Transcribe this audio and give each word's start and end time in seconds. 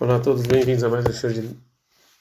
Olá 0.00 0.16
a 0.16 0.18
todos, 0.18 0.46
bem-vindos 0.46 0.82
a 0.82 0.88
mais 0.88 1.04
um 1.04 1.12
show 1.12 1.28
de, 1.28 1.50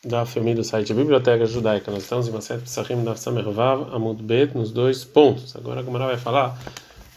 da 0.03 0.25
família 0.25 0.55
do 0.55 0.65
site 0.65 0.93
Biblioteca 0.93 1.45
Judaica. 1.45 1.89
Nós 1.89 2.03
estamos 2.03 2.27
em 2.27 2.31
Maset 2.31 2.61
Psachim 2.61 3.01
da 3.05 3.15
Samervav 3.15 3.95
Amud 3.95 4.21
Bet 4.21 4.53
nos 4.53 4.69
dois 4.69 5.05
pontos. 5.05 5.55
Agora 5.55 5.79
a 5.79 5.83
Gomara 5.83 6.07
vai 6.07 6.17
falar, 6.17 6.61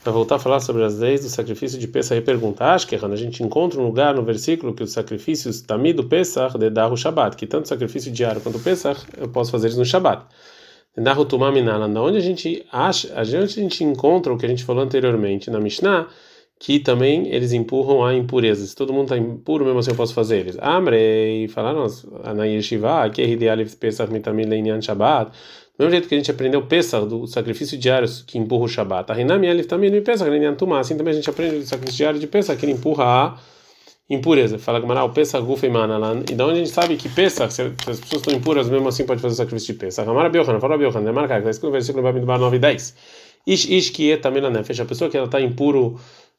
vai 0.05 0.15
voltar 0.15 0.37
a 0.37 0.39
falar 0.39 0.61
sobre 0.61 0.85
as 0.85 1.01
leis 1.01 1.23
do 1.23 1.29
sacrifício 1.29 1.81
de 1.81 1.89
Pesach 1.89 2.17
e 2.17 2.23
pergunta, 2.23 2.65
acho 2.67 2.87
que 2.87 2.95
a 2.95 3.17
gente 3.17 3.43
encontra 3.43 3.81
um 3.81 3.85
lugar 3.85 4.15
no 4.15 4.23
versículo 4.23 4.73
que 4.73 4.85
os 4.85 4.93
sacrifícios 4.93 5.63
Tamid 5.63 5.97
do 5.97 6.05
Pesach 6.05 6.57
de 6.57 6.71
dar 6.71 6.93
o 6.93 6.97
Shabbat, 6.97 7.37
que 7.37 7.45
tanto 7.45 7.67
sacrifício 7.67 8.13
diário 8.13 8.41
quanto 8.41 8.59
o 8.59 8.63
Pesach 8.63 9.05
eu 9.17 9.29
posso 9.29 9.51
fazer 9.51 9.75
no 9.75 9.85
Shabbat. 9.85 10.27
Da 10.97 11.13
onde 11.19 12.19
a 12.19 12.21
gente 12.21 12.65
acha, 12.71 13.13
a 13.17 13.25
gente 13.25 13.83
encontra 13.83 14.33
o 14.33 14.39
que 14.39 14.47
a 14.47 14.49
gente 14.49 14.63
falou 14.63 14.85
anteriormente 14.85 15.51
na 15.51 15.59
Mishnah, 15.59 16.07
que 16.63 16.79
também 16.79 17.27
eles 17.27 17.53
empurram 17.53 18.05
a 18.05 18.15
impureza. 18.15 18.65
Se 18.65 18.77
todo 18.77 18.93
mundo 18.93 19.07
está 19.07 19.19
impuro, 19.19 19.65
mesmo 19.65 19.81
assim 19.81 19.91
eu 19.91 19.97
posso 19.97 20.15
fazer 20.15 20.39
eles. 20.39 20.57
Amrei, 20.61 21.49
falaram 21.49 21.87
na 22.37 22.45
Yeshiva, 22.45 23.11
que 23.11 23.21
é 23.21 23.27
Hidealif 23.27 23.75
Pesach 23.75 24.13
Mitamil 24.13 24.49
Leinian 24.49 24.81
Shabbat. 24.81 25.33
Do 25.77 25.81
mesmo 25.81 25.91
jeito 25.91 26.07
que 26.07 26.15
a 26.15 26.19
gente 26.19 26.31
aprendeu 26.31 26.63
Pesach, 26.63 27.05
do 27.05 27.27
sacrifício 27.27 27.77
diário 27.77 28.09
que 28.25 28.39
empurra 28.39 28.67
o 28.67 28.69
Shabbat. 28.69 29.11
A 29.11 29.15
Rinami 29.17 29.49
Alif 29.49 29.67
também 29.67 29.91
Leinian 29.91 30.55
Tumá. 30.55 30.79
Assim 30.79 30.97
também 30.97 31.11
a 31.11 31.17
gente 31.17 31.29
aprende 31.29 31.57
o 31.57 31.67
sacrifício 31.67 31.97
diário 31.97 32.21
de 32.21 32.29
Pesach, 32.29 32.57
que 32.57 32.65
ele 32.65 32.75
empurra 32.75 33.05
a 33.07 33.39
impureza. 34.09 34.57
Fala 34.57 35.05
o 35.05 35.11
Pesach 35.11 35.45
Guf 35.45 35.69
Manalan. 35.69 36.23
E 36.31 36.35
da 36.37 36.47
onde 36.47 36.61
a 36.61 36.65
gente 36.65 36.71
sabe 36.71 36.97
que 36.97 37.09
Pesach, 37.09 37.53
se 37.53 37.63
as 37.63 37.73
pessoas 37.73 38.23
estão 38.23 38.33
impuras, 38.33 38.69
mesmo 38.69 38.87
assim 38.87 39.05
pode 39.05 39.21
fazer 39.21 39.35
o 39.35 39.37
sacrifício 39.37 39.75
de 39.75 39.81
Pesach. 39.81 40.09
Amara 40.09 40.29
Biohan, 40.29 40.61
fala 40.61 40.79
Biohan, 40.79 41.09
é 41.09 41.11
marcar, 41.11 41.39
está 41.39 41.51
escrito 41.51 41.67
no 41.67 41.73
versículo 41.73 42.05
9 42.39 42.57
e 42.57 42.61
10. 42.61 42.95
Ish 43.47 43.69
Ish 43.69 43.91
que 43.91 44.13
é 44.13 44.17
também 44.17 44.41
na 44.41 44.49
a 44.49 44.85
pessoa 44.85 45.11
que 45.11 45.17
ela 45.17 45.27
está 45.27 45.41
impuro 45.41 45.99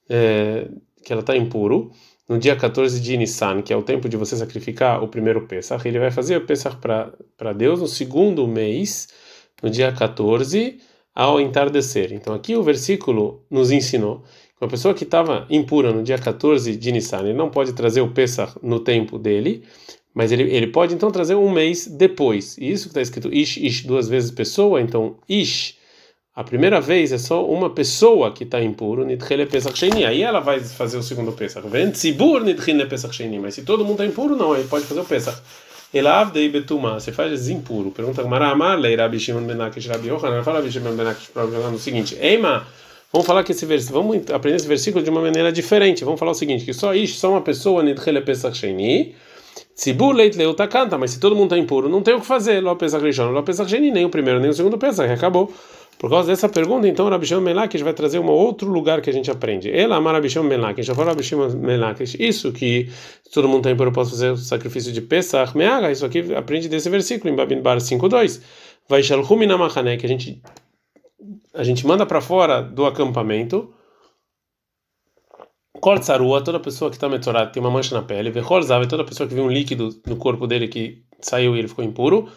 é, 0.09 0.67
que 1.03 1.11
ela 1.11 1.21
está 1.21 1.35
impuro, 1.35 1.91
no 2.27 2.37
dia 2.37 2.55
14 2.55 2.99
de 3.01 3.17
Nissan, 3.17 3.61
que 3.61 3.73
é 3.73 3.77
o 3.77 3.83
tempo 3.83 4.07
de 4.07 4.15
você 4.15 4.35
sacrificar 4.35 5.03
o 5.03 5.07
primeiro 5.07 5.45
Pesach, 5.45 5.85
ele 5.87 5.99
vai 5.99 6.11
fazer 6.11 6.37
o 6.37 6.45
Pesach 6.45 6.77
para 6.77 7.53
Deus 7.53 7.81
no 7.81 7.87
segundo 7.87 8.47
mês, 8.47 9.09
no 9.61 9.69
dia 9.69 9.91
14, 9.91 10.79
ao 11.13 11.39
entardecer. 11.39 12.13
Então 12.13 12.33
aqui 12.33 12.55
o 12.55 12.63
versículo 12.63 13.45
nos 13.51 13.71
ensinou 13.71 14.23
que 14.57 14.63
uma 14.63 14.69
pessoa 14.69 14.93
que 14.93 15.03
estava 15.03 15.45
impura 15.49 15.91
no 15.91 16.01
dia 16.01 16.17
14 16.17 16.75
de 16.75 16.91
Nissan, 16.91 17.19
ele 17.19 17.33
não 17.33 17.49
pode 17.49 17.73
trazer 17.73 18.01
o 18.01 18.11
Pesach 18.11 18.57
no 18.63 18.79
tempo 18.79 19.19
dele, 19.19 19.63
mas 20.13 20.31
ele, 20.31 20.43
ele 20.43 20.67
pode 20.67 20.93
então 20.93 21.11
trazer 21.11 21.35
um 21.35 21.51
mês 21.51 21.87
depois. 21.87 22.57
E 22.57 22.71
isso 22.71 22.83
que 22.83 22.91
está 22.91 23.01
escrito 23.01 23.33
Ish, 23.33 23.57
Ish 23.57 23.85
duas 23.85 24.07
vezes 24.07 24.31
pessoa, 24.31 24.79
então 24.79 25.17
Ish 25.27 25.77
a 26.35 26.43
primeira 26.43 26.81
vez 26.81 27.11
é 27.11 27.19
só 27.19 27.45
uma 27.45 27.69
pessoa 27.69 28.31
que 28.31 28.43
está 28.43 28.59
impuro, 28.59 29.05
Nidchele 29.05 29.45
Pesach 29.45 29.77
Sheni. 29.77 30.03
Aí 30.03 30.23
ela 30.23 30.39
vai 30.39 30.59
fazer 30.59 30.97
o 30.97 31.03
segundo 31.03 31.31
Pesach. 31.31 31.67
Vem 31.67 31.91
Tzibur 31.91 32.41
Nidchele 32.41 32.87
Pesach 32.87 33.13
Sheni. 33.13 33.37
Mas 33.37 33.53
se 33.53 33.61
todo 33.61 33.85
mundo 33.85 34.01
está 34.01 34.05
impuro, 34.05 34.35
não, 34.35 34.55
ele 34.55 34.67
pode 34.67 34.85
fazer 34.85 35.01
o 35.01 35.05
Pesach. 35.05 35.39
Elavdei 35.93 36.49
Betuma, 36.49 36.99
você 36.99 37.11
faz 37.11 37.49
impuro. 37.49 37.91
Pergunta 37.91 38.23
Maramar, 38.23 38.79
Leira 38.79 39.07
Bishimon 39.07 39.43
Benakish 39.43 39.85
Rabi 39.85 40.07
Yohanan. 40.07 40.41
Fala 40.43 40.59
Bishimon 40.59 40.95
Benakish 40.95 41.29
Rabi 41.35 41.53
Yohanan 41.53 41.75
o 41.75 41.79
seguinte: 41.79 42.17
Eima, 42.19 42.65
vamos 43.11 43.27
falar 43.27 43.43
que 43.43 43.51
esse 43.51 43.67
versículo, 43.67 44.01
vamos 44.01 44.31
aprender 44.31 44.55
esse 44.55 44.67
versículo 44.67 45.03
de 45.03 45.11
uma 45.11 45.21
maneira 45.21 45.51
diferente. 45.51 46.03
Vamos 46.03 46.19
falar 46.19 46.31
o 46.31 46.35
seguinte: 46.35 46.65
que 46.65 46.73
só 46.73 46.95
isso, 46.95 47.19
só 47.19 47.29
uma 47.29 47.41
pessoa, 47.41 47.83
Nidchele 47.83 48.21
Pesach 48.21 48.57
Sheni. 48.57 49.13
Tzibur 49.75 50.15
Leit 50.15 50.35
Leuta 50.35 50.67
canta, 50.67 50.97
mas 50.97 51.11
se 51.11 51.19
todo 51.19 51.35
mundo 51.35 51.53
está 51.53 51.59
impuro, 51.59 51.87
não 51.87 52.01
tem 52.01 52.15
o 52.15 52.21
que 52.21 52.25
fazer. 52.25 52.59
Ló 52.59 52.73
Pesach 52.73 53.03
Rishon, 53.03 53.29
Ló 53.29 53.43
Pesach 53.43 53.69
Sheni, 53.69 53.91
nem 53.91 54.03
o 54.03 54.09
primeiro 54.09 54.39
nem 54.39 54.49
o 54.49 54.53
segundo 54.53 54.79
Pesach, 54.79 55.11
acabou. 55.11 55.53
Por 56.03 56.09
causa 56.09 56.27
dessa 56.27 56.49
pergunta, 56.49 56.85
então, 56.85 57.07
Rabi 57.07 57.25
Shimon 57.25 57.39
Melakish 57.39 57.81
vai 57.81 57.93
trazer 57.93 58.19
um 58.19 58.29
outro 58.29 58.69
lugar 58.69 58.99
que 58.99 59.09
a 59.09 59.13
gente 59.13 59.31
aprende. 59.31 59.71
Ela 59.71 59.95
ama 59.95 60.11
Rabi 60.11 60.29
Shimon 60.29 60.43
Melakish, 60.43 60.85
já 60.85 60.93
falou 60.93 61.15
Rabi 61.15 61.23
Melakish. 61.55 62.17
Isso 62.19 62.51
que 62.51 62.91
todo 63.33 63.47
mundo 63.47 63.63
tem 63.63 63.73
por 63.73 63.87
eu 63.87 63.93
posso 63.93 64.11
fazer 64.11 64.31
o 64.31 64.35
sacrifício 64.35 64.91
de 64.91 64.99
Pesach, 64.99 65.57
Meaga, 65.57 65.89
isso 65.93 66.05
aqui 66.05 66.35
aprende 66.35 66.67
desse 66.67 66.89
versículo 66.89 67.31
em 67.31 67.37
Babin 67.37 67.61
Bar 67.61 67.77
5.2. 67.77 68.41
Vai 68.89 69.01
Shalhumi 69.01 69.47
Namachane, 69.47 69.95
que 69.95 70.05
a 70.05 70.09
gente, 70.09 70.41
a 71.53 71.63
gente 71.63 71.87
manda 71.87 72.05
para 72.05 72.19
fora 72.19 72.61
do 72.61 72.85
acampamento. 72.85 73.73
Kol 75.79 75.99
Tzarua, 75.99 76.43
toda 76.43 76.59
pessoa 76.59 76.91
que 76.91 76.97
está 76.97 77.07
metorada 77.07 77.49
tem 77.49 77.63
uma 77.63 77.71
mancha 77.71 77.95
na 77.95 78.01
pele. 78.01 78.29
Vechol 78.29 78.61
Zav, 78.61 78.85
toda 78.87 79.05
pessoa 79.05 79.25
que 79.25 79.33
viu 79.33 79.45
um 79.45 79.49
líquido 79.49 80.01
no 80.05 80.17
corpo 80.17 80.47
dele 80.47 80.67
que 80.67 81.01
saiu 81.21 81.55
e 81.55 81.59
ele 81.59 81.69
ficou 81.69 81.85
impuro. 81.85 82.27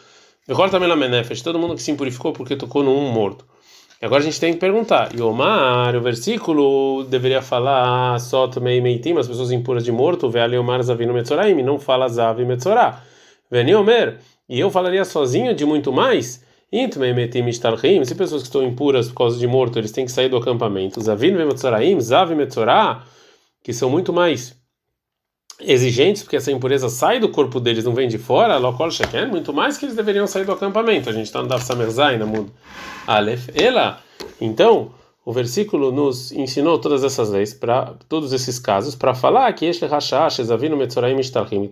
Vechol 0.47 0.71
também 0.71 0.89
na 0.89 0.95
Menefesh, 0.95 1.43
todo 1.43 1.59
mundo 1.59 1.75
que 1.75 1.83
se 1.83 1.91
impurificou 1.91 2.33
porque 2.33 2.55
tocou 2.55 2.85
num 2.85 3.11
morto. 3.11 3.56
Agora 4.03 4.21
a 4.21 4.25
gente 4.25 4.39
tem 4.39 4.53
que 4.53 4.61
perguntar. 4.61 5.15
Yomar, 5.15 5.97
o 5.97 6.01
versículo 6.03 7.05
deveria 7.05 7.41
falar 7.41 8.21
só 8.21 8.47
também 8.47 8.81
meitim, 8.81 9.17
as 9.17 9.27
pessoas 9.27 9.51
impuras 9.51 9.85
de 9.85 9.91
morto, 9.91 10.31
Omar 10.61 10.83
zavino 10.83 11.15
metzoraim, 11.15 11.63
não 11.63 11.79
fala 11.79 12.07
zav 12.09 12.45
metzorá. 12.45 13.03
Veniomer, 13.51 14.19
e 14.49 14.61
eu 14.61 14.71
falaria 14.71 15.05
sozinho 15.05 15.55
de 15.55 15.65
muito 15.65 15.93
mais. 15.93 16.45
Intmei 16.71 17.15
metim 17.15 17.47
ishtalchim, 17.47 18.05
se 18.05 18.15
pessoas 18.15 18.43
que 18.43 18.49
estão 18.49 18.63
impuras 18.63 19.09
por 19.09 19.15
causa 19.15 19.39
de 19.39 19.47
morto, 19.47 19.79
eles 19.79 19.93
têm 19.93 20.05
que 20.05 20.13
sair 20.13 20.29
do 20.29 20.37
acampamento. 20.37 21.01
Zavino 21.01 21.39
metzoraim, 21.39 21.99
zav 22.01 22.35
metzorá, 22.35 23.03
que 23.63 23.73
são 23.73 23.89
muito 23.89 24.13
mais 24.13 24.55
exigentes, 25.61 26.23
porque 26.23 26.37
essa 26.37 26.53
impureza 26.53 26.89
sai 26.89 27.19
do 27.19 27.29
corpo 27.29 27.59
deles, 27.59 27.85
não 27.85 27.95
vem 27.95 28.09
de 28.09 28.19
fora, 28.19 28.59
lokol 28.59 28.91
sheken, 28.91 29.27
muito 29.27 29.53
mais 29.53 29.79
que 29.79 29.87
eles 29.87 29.97
deveriam 29.97 30.27
sair 30.27 30.45
do 30.45 30.53
acampamento. 30.53 31.09
A 31.09 31.13
gente 31.13 31.27
está 31.27 31.43
no 31.43 31.49
Daf 31.49 31.65
Samerzai, 31.65 32.19
na 32.19 32.27
Mud 32.27 32.51
Aleph. 33.07 33.49
Ela, 33.55 34.01
então, 34.41 34.91
o 35.25 35.33
versículo 35.33 35.91
nos 35.91 36.31
ensinou 36.31 36.79
todas 36.79 37.03
essas 37.03 37.31
leis, 37.31 37.55
para 37.55 37.95
todos 38.09 38.33
esses 38.33 38.59
casos, 38.59 38.95
para 38.95 39.15
falar 39.15 39.53
que 39.55 39.65
este 39.65 39.87
Hashash, 39.87 40.43
Zavino 40.43 40.77
Metzoraim 40.77 41.17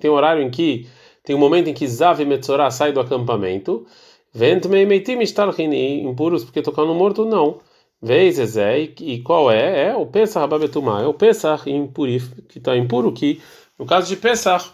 tem 0.00 0.10
um 0.10 0.14
horário 0.14 0.42
em 0.42 0.50
que, 0.50 0.88
tem 1.22 1.36
um 1.36 1.38
momento 1.38 1.68
em 1.68 1.74
que 1.74 1.86
Zav 1.86 2.20
e 2.20 2.24
Metzorah 2.24 2.70
sai 2.70 2.92
do 2.92 3.00
acampamento, 3.00 3.86
Vent 4.32 4.64
Meitim 4.66 5.20
Ishtalchim, 5.20 5.72
impuros 6.02 6.42
porque 6.42 6.60
tocar 6.60 6.84
no 6.84 6.94
morto, 6.94 7.24
não. 7.24 7.60
Vez 8.02 8.38
Ezé, 8.38 8.92
e 9.00 9.20
qual 9.22 9.50
é? 9.50 9.90
É 9.90 9.96
o 9.96 10.04
Pesach 10.04 10.44
Ababetumá, 10.44 11.00
é 11.00 11.06
o 11.06 11.14
Pesach 11.14 11.70
impurif, 11.70 12.42
que 12.48 12.58
está 12.58 12.76
impuro, 12.76 13.12
que 13.12 13.40
no 13.78 13.86
caso 13.86 14.08
de 14.08 14.16
Pesach, 14.16 14.70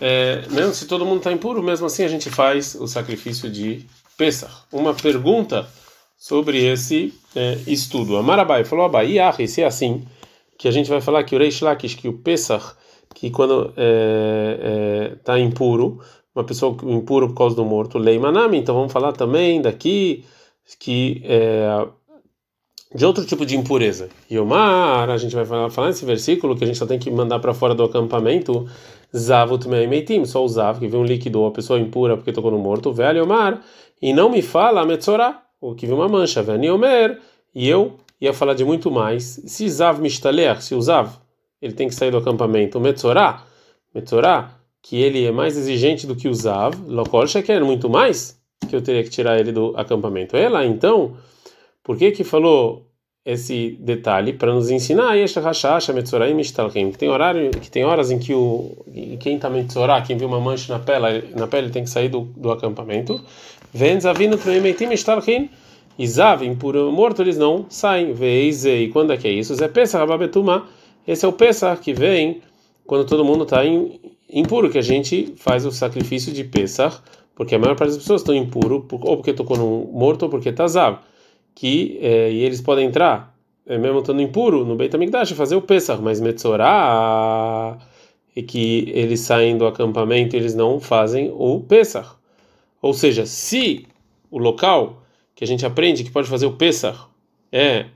é, 0.00 0.46
mesmo 0.50 0.74
se 0.74 0.86
todo 0.86 1.04
mundo 1.04 1.18
está 1.18 1.32
impuro, 1.32 1.62
mesmo 1.62 1.86
assim 1.86 2.04
a 2.04 2.08
gente 2.08 2.30
faz 2.30 2.74
o 2.74 2.86
sacrifício 2.86 3.50
de 3.50 3.86
Pesach. 4.16 4.52
Uma 4.72 4.94
pergunta 4.94 5.68
sobre 6.16 6.64
esse 6.66 7.14
é, 7.34 7.58
estudo. 7.66 8.16
A 8.16 8.22
Marabai 8.22 8.64
falou, 8.64 8.84
Abai, 8.84 9.16
se 9.46 9.62
é 9.62 9.66
assim, 9.66 10.04
que 10.58 10.66
a 10.66 10.70
gente 10.70 10.90
vai 10.90 11.00
falar 11.00 11.22
que 11.24 11.36
o 11.36 11.38
Reish 11.38 11.60
Lakish, 11.60 11.94
que 11.94 12.08
o 12.08 12.12
Pesach, 12.12 12.74
que 13.14 13.30
quando 13.30 13.68
está 13.70 13.74
é, 13.76 14.58
é, 14.60 15.14
tá 15.24 15.38
impuro, 15.38 16.00
uma 16.34 16.44
pessoa 16.44 16.76
impura 16.84 17.26
por 17.28 17.34
causa 17.34 17.56
do 17.56 17.64
morto, 17.64 17.98
Leimanami, 17.98 18.58
então 18.58 18.74
vamos 18.74 18.92
falar 18.92 19.12
também 19.12 19.62
daqui 19.62 20.24
que 20.78 21.22
é, 21.24 21.86
de 22.94 23.04
outro 23.04 23.24
tipo 23.24 23.44
de 23.44 23.56
impureza. 23.56 24.08
Yomar, 24.30 25.10
a 25.10 25.16
gente 25.16 25.34
vai 25.34 25.44
falar, 25.44 25.70
falar 25.70 25.88
nesse 25.88 26.04
versículo 26.04 26.56
que 26.56 26.64
a 26.64 26.66
gente 26.66 26.78
só 26.78 26.86
tem 26.86 26.98
que 26.98 27.10
mandar 27.10 27.38
para 27.38 27.52
fora 27.52 27.74
do 27.74 27.82
acampamento, 27.82 28.66
Zavut 29.14 29.68
Meitim, 29.68 30.24
só 30.24 30.44
o 30.44 30.48
Zav, 30.48 30.78
que 30.78 30.88
viu 30.88 31.00
um 31.00 31.04
líquido, 31.04 31.44
a 31.46 31.50
pessoa 31.50 31.78
impura 31.78 32.16
porque 32.16 32.32
tocou 32.32 32.50
no 32.50 32.58
morto, 32.58 32.92
velho 32.92 33.20
Yomar, 33.20 33.62
e 34.00 34.12
não 34.12 34.30
me 34.30 34.42
fala 34.42 34.84
Metzorah, 34.86 35.42
o 35.60 35.74
que 35.74 35.86
viu 35.86 35.96
uma 35.96 36.08
mancha, 36.08 36.42
velho 36.42 36.64
Yomer, 36.64 37.18
e 37.54 37.68
eu 37.68 37.96
ia 38.20 38.32
falar 38.32 38.54
de 38.54 38.64
muito 38.64 38.90
mais. 38.90 39.42
Se 39.46 39.68
Zav 39.68 40.00
Mishtaler, 40.00 40.62
se 40.62 40.74
o 40.74 40.80
Zav, 40.80 41.10
ele 41.60 41.72
tem 41.72 41.88
que 41.88 41.94
sair 41.94 42.10
do 42.10 42.16
acampamento, 42.16 42.80
Metzorah, 42.80 43.42
Metzorah, 43.94 44.52
que 44.82 45.00
ele 45.00 45.24
é 45.24 45.32
mais 45.32 45.56
exigente 45.56 46.06
do 46.06 46.14
que 46.14 46.28
o 46.28 46.34
Zav, 46.34 46.74
Lokol 46.86 47.24
muito 47.64 47.90
mais, 47.90 48.38
que 48.68 48.76
eu 48.76 48.80
teria 48.80 49.02
que 49.02 49.10
tirar 49.10 49.38
ele 49.38 49.52
do 49.52 49.74
acampamento. 49.76 50.36
Ela, 50.36 50.64
então 50.64 51.16
por 51.88 51.96
que 51.96 52.12
que 52.12 52.22
falou 52.22 52.86
esse 53.24 53.78
detalhe? 53.80 54.34
Para 54.34 54.52
nos 54.52 54.68
ensinar 54.70 55.14
que 55.16 56.98
tem 56.98 57.08
horário 57.08 57.50
que 57.50 57.70
tem 57.70 57.82
horas 57.82 58.10
em 58.10 58.18
que 58.18 58.34
o 58.34 58.84
quem 59.18 59.36
está 59.36 59.48
metzorá, 59.48 60.02
quem 60.02 60.14
viu 60.14 60.28
uma 60.28 60.38
mancha 60.38 60.70
na 60.70 60.78
pele 60.78 61.30
na 61.34 61.46
pele 61.46 61.70
tem 61.70 61.84
que 61.84 61.88
sair 61.88 62.10
do, 62.10 62.24
do 62.36 62.50
acampamento. 62.50 63.18
Tmeitim 63.72 64.92
ishtalchin 64.92 65.48
e 65.98 66.06
zav 66.06 66.44
impuro 66.44 66.92
morto 66.92 67.22
eles 67.22 67.38
não 67.38 67.64
saem. 67.70 68.12
Veiz 68.12 68.66
e 68.66 68.88
quando 68.88 69.14
é 69.14 69.16
que 69.16 69.26
é 69.26 69.32
isso? 69.32 69.54
É 69.64 69.66
pesach 69.66 69.98
rababetuma 69.98 70.66
esse 71.06 71.24
é 71.24 71.28
o 71.28 71.32
pesach 71.32 71.80
que 71.80 71.94
vem 71.94 72.42
quando 72.86 73.06
todo 73.06 73.24
mundo 73.24 73.44
está 73.44 73.62
impuro 74.30 74.68
que 74.68 74.76
a 74.76 74.82
gente 74.82 75.32
faz 75.38 75.64
o 75.64 75.72
sacrifício 75.72 76.34
de 76.34 76.44
pesach 76.44 77.00
porque 77.34 77.54
a 77.54 77.58
maior 77.58 77.76
parte 77.76 77.92
das 77.92 78.02
pessoas 78.02 78.20
estão 78.20 78.34
impuro 78.34 78.86
ou 78.90 79.16
porque 79.16 79.32
tocou 79.32 79.56
no 79.56 79.90
morto 79.90 80.24
ou 80.24 80.28
porque 80.28 80.50
está 80.50 80.68
zav 80.68 80.98
que 81.58 81.98
é, 82.00 82.30
e 82.30 82.44
eles 82.44 82.60
podem 82.60 82.86
entrar, 82.86 83.36
é, 83.66 83.76
mesmo 83.76 83.98
estando 83.98 84.22
impuro, 84.22 84.64
no 84.64 84.76
Beit 84.76 84.94
HaMikdash, 84.94 85.32
fazer 85.32 85.56
o 85.56 85.60
Pesach, 85.60 86.00
mas 86.00 86.20
Metzorah, 86.20 87.76
e 88.36 88.44
que 88.44 88.92
eles 88.94 89.18
saem 89.18 89.58
do 89.58 89.66
acampamento 89.66 90.36
eles 90.36 90.54
não 90.54 90.78
fazem 90.78 91.32
o 91.36 91.58
Pesach. 91.58 92.10
Ou 92.80 92.94
seja, 92.94 93.26
se 93.26 93.88
o 94.30 94.38
local 94.38 95.02
que 95.34 95.42
a 95.42 95.46
gente 95.48 95.66
aprende 95.66 96.04
que 96.04 96.12
pode 96.12 96.28
fazer 96.28 96.46
o 96.46 96.52
Pesach 96.52 96.96
é 97.50 97.86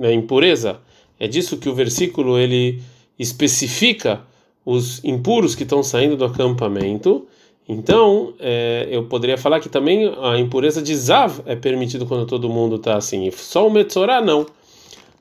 a 0.00 0.12
impureza, 0.12 0.80
é 1.18 1.26
disso 1.26 1.58
que 1.58 1.68
o 1.68 1.74
versículo 1.74 2.38
ele 2.38 2.80
especifica 3.18 4.20
os 4.64 5.02
impuros 5.02 5.56
que 5.56 5.64
estão 5.64 5.82
saindo 5.82 6.16
do 6.16 6.24
acampamento, 6.24 7.26
então 7.68 8.34
é, 8.40 8.88
eu 8.90 9.04
poderia 9.04 9.38
falar 9.38 9.60
que 9.60 9.68
também 9.68 10.12
a 10.20 10.38
impureza 10.38 10.82
de 10.82 10.94
Zav 10.96 11.40
é 11.46 11.54
permitido 11.54 12.06
quando 12.06 12.26
todo 12.26 12.48
mundo 12.48 12.76
está 12.76 12.96
assim, 12.96 13.30
só 13.30 13.66
o 13.66 13.70
Metzorah 13.70 14.20
não. 14.20 14.46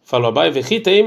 Falou 0.04 0.28
Abai, 0.28 0.52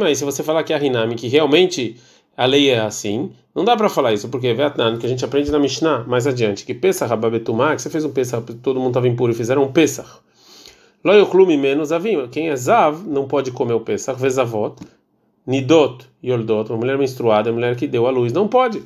mas 0.01 0.19
se 0.19 0.25
você 0.25 0.43
falar 0.43 0.63
que 0.63 0.73
é 0.73 0.77
a 0.77 0.83
Hinami, 0.83 1.15
que 1.15 1.29
realmente 1.29 1.97
a 2.37 2.47
lei 2.47 2.71
é 2.71 2.81
assim, 2.81 3.33
não 3.55 3.65
dá 3.65 3.77
para 3.77 3.89
falar 3.89 4.13
isso, 4.13 4.29
porque 4.29 4.53
Vietnã, 4.55 4.97
que 4.97 5.07
a 5.07 5.09
gente 5.09 5.25
aprende 5.25 5.51
na 5.51 5.59
Mishnah 5.59 6.05
mais 6.05 6.27
adiante, 6.27 6.65
que 6.65 6.73
Pesach 6.73 7.09
Rababetumá, 7.09 7.75
que 7.77 7.83
você 7.83 7.91
fez 7.91 8.05
um 8.05 8.11
Pesach, 8.11 8.43
todo 8.63 8.81
mundo 8.81 8.91
estava 8.91 9.07
impuro 9.07 9.33
e 9.33 9.35
fizeram 9.35 9.63
um 9.63 9.73
Pesach. 9.73 10.09
Loyoklume 11.05 11.57
menos 11.57 11.93
avim, 11.93 12.27
quem 12.29 12.49
é 12.49 12.57
Zav 12.57 13.07
não 13.07 13.29
pode 13.29 13.51
comer 13.51 13.75
o 13.75 13.81
Pesach, 13.81 14.19
Vezavot, 14.19 14.77
Nidot, 15.47 16.07
Yoldot, 16.23 16.71
uma 16.71 16.79
mulher 16.79 16.97
menstruada, 16.97 17.51
uma 17.51 17.57
mulher 17.57 17.77
que 17.77 17.87
deu 17.87 18.07
a 18.07 18.11
luz, 18.11 18.33
não 18.33 18.49
pode. 18.49 18.83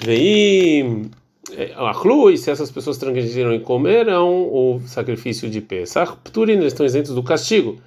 Veim 0.00 1.10
é, 1.52 1.72
Achlui, 1.76 2.36
se 2.36 2.50
essas 2.50 2.70
pessoas 2.70 2.98
transgrediram 2.98 3.54
e 3.54 3.60
comerão 3.60 4.44
o 4.44 4.80
sacrifício 4.86 5.48
de 5.48 5.60
Pesach, 5.60 6.16
Pturin, 6.24 6.54
eles 6.54 6.72
estão 6.72 6.84
isentos 6.84 7.14
do 7.14 7.22
castigo. 7.22 7.78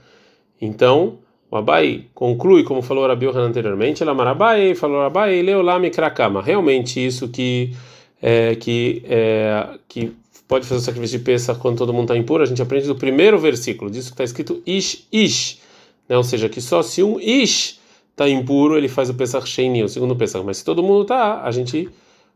Então, 0.62 1.20
o 1.52 1.58
Abai 1.58 2.06
conclui, 2.14 2.64
como 2.64 2.82
falou 2.82 3.08
Rabi 3.08 3.26
Yohanan 3.26 3.48
anteriormente, 3.48 4.04
ela 4.04 4.14
Marabai, 4.14 4.76
falou 4.76 5.02
Abai, 5.02 5.42
Leolami 5.42 5.90
Krakama. 5.90 6.42
Realmente 6.42 7.04
isso 7.06 7.28
que 7.28 7.74
é, 8.22 8.56
que 8.56 9.02
é, 9.06 9.80
que 9.88 10.14
pode 10.48 10.66
fazer 10.66 10.82
o 10.82 10.84
sacrifício 10.84 11.20
de 11.20 11.24
Pesach 11.24 11.60
quando 11.60 11.78
todo 11.78 11.94
mundo 11.94 12.06
está 12.06 12.18
impuro, 12.18 12.44
a 12.44 12.46
gente 12.46 12.62
aprende 12.62 12.88
do 12.88 12.96
primeiro 12.96 13.38
versículo, 13.38 13.90
disso 13.90 14.10
que 14.10 14.14
está 14.14 14.24
escrito 14.24 14.62
Ish 14.66 15.08
Ish, 15.12 15.60
né? 16.08 16.18
ou 16.18 16.24
seja, 16.24 16.50
que 16.50 16.60
só 16.60 16.82
se 16.82 17.04
um 17.04 17.20
Ish 17.20 17.80
está 18.12 18.28
impuro, 18.28 18.78
ele 18.78 18.88
faz 18.88 19.10
o 19.10 19.14
Pesach 19.14 19.48
Sheini, 19.48 19.84
o 19.84 19.88
segundo 19.88 20.16
Pesach, 20.16 20.44
mas 20.44 20.58
se 20.58 20.66
todo 20.66 20.84
mundo 20.84 21.04
está, 21.04 21.44
a 21.44 21.52
gente 21.52 21.88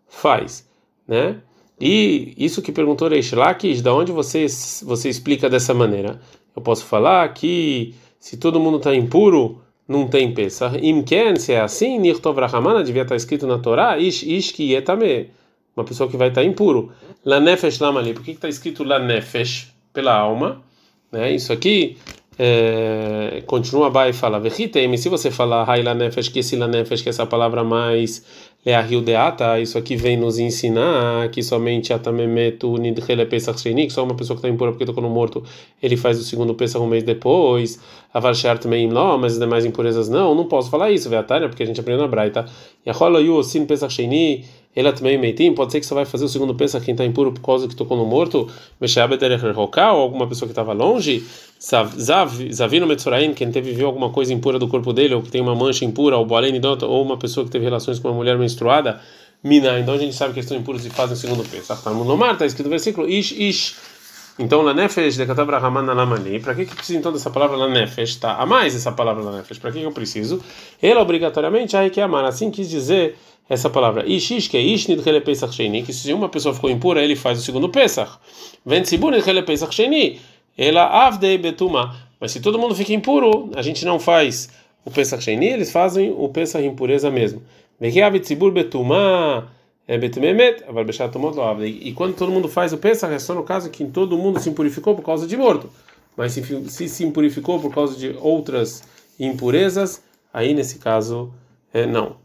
faz, 0.07 0.65
né? 1.07 1.37
E 1.79 2.33
isso 2.37 2.61
que 2.61 2.71
perguntou 2.71 3.07
Reish 3.07 3.33
Lakish, 3.33 3.81
da 3.81 3.93
onde 3.93 4.11
você, 4.11 4.45
você 4.83 5.09
explica 5.09 5.49
dessa 5.49 5.73
maneira? 5.73 6.19
Eu 6.55 6.61
posso 6.61 6.85
falar 6.85 7.27
que 7.33 7.95
se 8.19 8.37
todo 8.37 8.59
mundo 8.59 8.77
está 8.77 8.95
impuro, 8.95 9.61
não 9.87 10.07
tem 10.07 10.33
Pesach. 10.33 10.77
Imken, 10.81 11.35
se 11.35 11.53
é 11.53 11.61
assim, 11.61 11.99
Nirtov 11.99 12.39
Rahamana, 12.39 12.83
devia 12.83 13.01
estar 13.01 13.13
tá 13.13 13.17
escrito 13.17 13.45
na 13.45 13.59
Torá, 13.59 13.97
Ish 13.97 14.23
Ish 14.23 14.51
ki 14.51 14.75
etame, 14.75 15.29
uma 15.75 15.83
pessoa 15.83 16.09
que 16.09 16.15
vai 16.15 16.29
estar 16.29 16.41
tá 16.41 16.47
impuro. 16.47 16.91
La 17.25 17.39
Nefesh 17.39 17.79
Lamali, 17.79 18.13
por 18.13 18.23
que 18.23 18.31
está 18.31 18.47
escrito 18.47 18.83
La 18.83 18.99
Nefesh? 18.99 19.73
Pela 19.91 20.15
alma. 20.15 20.61
Né? 21.11 21.33
Isso 21.33 21.51
aqui, 21.51 21.97
é, 22.37 23.43
continua 23.45 23.89
Bai 23.89 24.09
e 24.09 24.13
fala, 24.13 24.41
se 24.49 25.09
você 25.09 25.29
falar 25.29 25.69
Haila 25.69 25.93
Nefesh, 25.93 26.29
que 26.29 26.39
esse 26.39 26.55
La 26.55 26.67
Nefesh, 26.67 27.01
que 27.01 27.09
é 27.09 27.11
essa 27.11 27.25
palavra 27.25 27.63
mais 27.63 28.25
é 28.65 28.73
a 28.73 28.81
Rio 28.81 29.01
Deata, 29.01 29.59
isso 29.59 29.77
aqui 29.77 29.95
vem 29.95 30.15
nos 30.15 30.39
ensinar 30.39 31.27
que 31.29 31.43
somente 31.43 31.91
Atamemetu 31.91 32.77
Nidhele 32.77 33.25
Pesach 33.25 33.59
Sheni, 33.59 33.89
só 33.89 34.03
uma 34.03 34.15
pessoa 34.15 34.35
que 34.35 34.39
está 34.39 34.53
impura 34.53 34.71
porque 34.71 34.85
tocou 34.85 35.03
no 35.03 35.09
morto, 35.09 35.43
ele 35.81 35.97
faz 35.97 36.17
o 36.17 36.23
segundo 36.23 36.55
Pesach 36.55 36.81
um 36.81 36.87
mês 36.87 37.03
depois, 37.03 37.79
Avarshar 38.13 38.57
também 38.57 38.87
não, 38.87 39.17
mas 39.17 39.33
as 39.33 39.39
demais 39.39 39.65
impurezas 39.65 40.07
não, 40.07 40.33
não 40.33 40.45
posso 40.45 40.69
falar 40.69 40.91
isso, 40.91 41.09
Veatária, 41.09 41.49
porque 41.49 41.63
a 41.63 41.65
gente 41.65 41.79
aprendeu 41.79 42.03
na 42.03 42.07
Braita. 42.07 42.45
Yahola 42.87 43.19
Yu 43.19 43.43
Sin 43.43 43.65
Pesach 43.65 43.93
Sheni, 43.93 44.45
ele 44.75 44.91
também 44.91 45.17
meitim, 45.17 45.53
pode 45.53 45.71
ser 45.71 45.79
que 45.79 45.85
você 45.85 45.93
vai 45.93 46.05
fazer 46.05 46.25
o 46.25 46.27
segundo 46.27 46.55
Pesach 46.55 46.83
quem 46.83 46.93
está 46.93 47.05
impuro 47.05 47.31
por 47.31 47.41
causa 47.41 47.67
que 47.67 47.75
tocou 47.75 47.95
no 47.95 48.05
morto, 48.05 48.49
ou 48.79 50.01
alguma 50.01 50.27
pessoa 50.27 50.47
que 50.47 50.51
estava 50.51 50.73
longe, 50.73 51.23
Zavino 51.59 52.87
Metzoraim, 52.87 53.33
quem 53.33 53.51
teve 53.51 53.71
viu 53.71 53.85
alguma 53.85 54.09
coisa 54.09 54.33
impura 54.33 54.57
do 54.57 54.67
corpo 54.67 54.91
dele, 54.91 55.13
ou 55.13 55.21
que 55.21 55.29
tem 55.29 55.41
uma 55.41 55.55
mancha 55.55 55.85
impura, 55.85 56.17
ou 56.17 56.27
ou 56.27 57.03
uma 57.03 57.17
pessoa 57.17 57.45
que 57.45 57.51
teve 57.51 57.65
relações 57.65 57.99
com 57.99 58.07
uma 58.07 58.15
mulher 58.15 58.37
menstruada, 58.37 58.99
Mina, 59.43 59.77
então 59.77 59.93
a 59.93 59.97
gente 59.97 60.15
sabe 60.15 60.31
que 60.31 60.39
eles 60.39 60.45
estão 60.45 60.57
impuros 60.57 60.85
e 60.85 60.89
fazem 60.89 61.15
o 61.15 61.17
segundo 61.17 61.43
Pesach. 61.43 61.79
Está 61.79 61.91
no 61.91 62.15
Mar, 62.15 62.33
está 62.33 62.45
escrito 62.45 62.67
no 62.67 62.69
versículo, 62.69 63.09
Ish, 63.09 63.31
Ish. 63.33 63.75
Então, 64.39 64.63
Lanefesh 64.63 65.15
de 65.15 65.27
Katabrahman 65.27 65.93
Lamani, 65.93 66.39
para 66.39 66.55
que, 66.55 66.65
que 66.65 66.75
precisa 66.75 66.97
então 66.97 67.13
dessa 67.13 67.29
palavra 67.29 67.55
Lanefesh? 67.55 68.15
Tá? 68.15 68.35
A 68.35 68.45
mais 68.45 68.75
essa 68.75 68.91
palavra 68.91 69.23
Lanefesh, 69.23 69.59
para 69.59 69.71
que 69.71 69.81
eu 69.81 69.91
preciso? 69.91 70.41
Ela 70.81 71.01
obrigatoriamente 71.01 71.77
a 71.77 71.87
que 71.87 72.01
amar, 72.01 72.25
assim 72.25 72.49
quis 72.49 72.67
dizer 72.67 73.15
essa 73.47 73.69
palavra 73.69 74.07
Ishish, 74.07 74.47
que 74.47 74.57
é 74.57 74.61
Ishnid 74.61 75.01
Pesach 75.23 75.53
Sheni, 75.53 75.83
que 75.83 75.93
se 75.93 76.11
uma 76.13 76.29
pessoa 76.29 76.55
ficou 76.55 76.69
impura, 76.69 77.03
ele 77.03 77.15
faz 77.15 77.39
o 77.39 77.41
segundo 77.43 77.69
Pesach. 77.69 78.11
Ventzibunid 78.65 79.27
Hele 79.27 79.43
Pesach 79.43 79.73
Sheni, 79.73 80.19
ela 80.57 81.05
Avdei 81.05 81.37
Betuma. 81.37 81.95
Mas 82.19 82.31
se 82.31 82.39
todo 82.39 82.57
mundo 82.57 82.73
fica 82.73 82.93
impuro, 82.93 83.51
a 83.55 83.61
gente 83.61 83.85
não 83.85 83.99
faz 83.99 84.49
o 84.85 84.89
Pesach 84.89 85.23
Sheni, 85.23 85.45
eles 85.45 85.71
fazem 85.71 86.11
o 86.17 86.29
Pesach 86.29 86.65
impureza 86.65 87.11
mesmo. 87.11 87.43
Vekiavitzibur 87.79 88.51
Betuma. 88.51 89.47
É 89.85 89.97
Betumemet, 89.97 90.63
e 91.65 91.91
quando 91.91 92.15
todo 92.15 92.31
mundo 92.31 92.47
faz 92.47 92.71
o 92.71 92.77
Pesach, 92.77 93.13
é 93.13 93.19
só 93.19 93.35
no 93.35 93.43
caso 93.43 93.69
que 93.69 93.83
todo 93.83 94.17
mundo 94.17 94.39
se 94.39 94.49
impurificou 94.49 94.95
por 94.95 95.03
causa 95.03 95.27
de 95.27 95.35
morto. 95.35 95.69
Mas 96.15 96.31
se 96.31 96.69
se, 96.69 96.87
se 96.87 97.03
impurificou 97.03 97.59
por 97.59 97.73
causa 97.73 97.97
de 97.97 98.15
outras 98.21 98.83
impurezas, 99.19 100.01
aí 100.33 100.53
nesse 100.53 100.79
caso, 100.79 101.33
é, 101.73 101.85
não. 101.85 102.15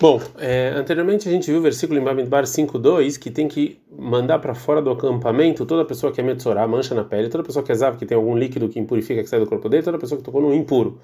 Bom, 0.00 0.18
é, 0.38 0.72
anteriormente 0.74 1.28
a 1.28 1.30
gente 1.30 1.50
viu 1.50 1.60
o 1.60 1.62
versículo 1.62 2.00
em 2.00 2.02
Bamidbar 2.02 2.44
5.2 2.44 3.18
que 3.18 3.30
tem 3.30 3.46
que 3.46 3.78
mandar 3.90 4.38
para 4.38 4.54
fora 4.54 4.80
do 4.80 4.90
acampamento 4.90 5.66
toda 5.66 5.84
pessoa 5.84 6.10
que 6.10 6.20
é 6.20 6.24
metzorá, 6.24 6.66
mancha 6.66 6.94
na 6.94 7.04
pele, 7.04 7.28
toda 7.28 7.44
pessoa 7.44 7.62
que 7.62 7.70
é 7.70 7.74
zav, 7.74 7.98
que 7.98 8.06
tem 8.06 8.16
algum 8.16 8.34
líquido 8.34 8.66
que 8.68 8.78
impurifica, 8.80 9.22
que 9.22 9.28
sai 9.28 9.38
do 9.38 9.46
corpo 9.46 9.68
dele, 9.68 9.82
toda 9.82 9.98
pessoa 9.98 10.18
que 10.18 10.24
tocou 10.24 10.40
no 10.40 10.54
impuro. 10.54 10.98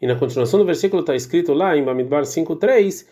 E 0.00 0.06
na 0.06 0.14
continuação 0.14 0.60
do 0.60 0.64
versículo 0.64 1.00
está 1.00 1.16
escrito 1.16 1.52
lá 1.52 1.76
em 1.76 1.84
Bamidbar 1.84 2.22
5.3 2.22 3.04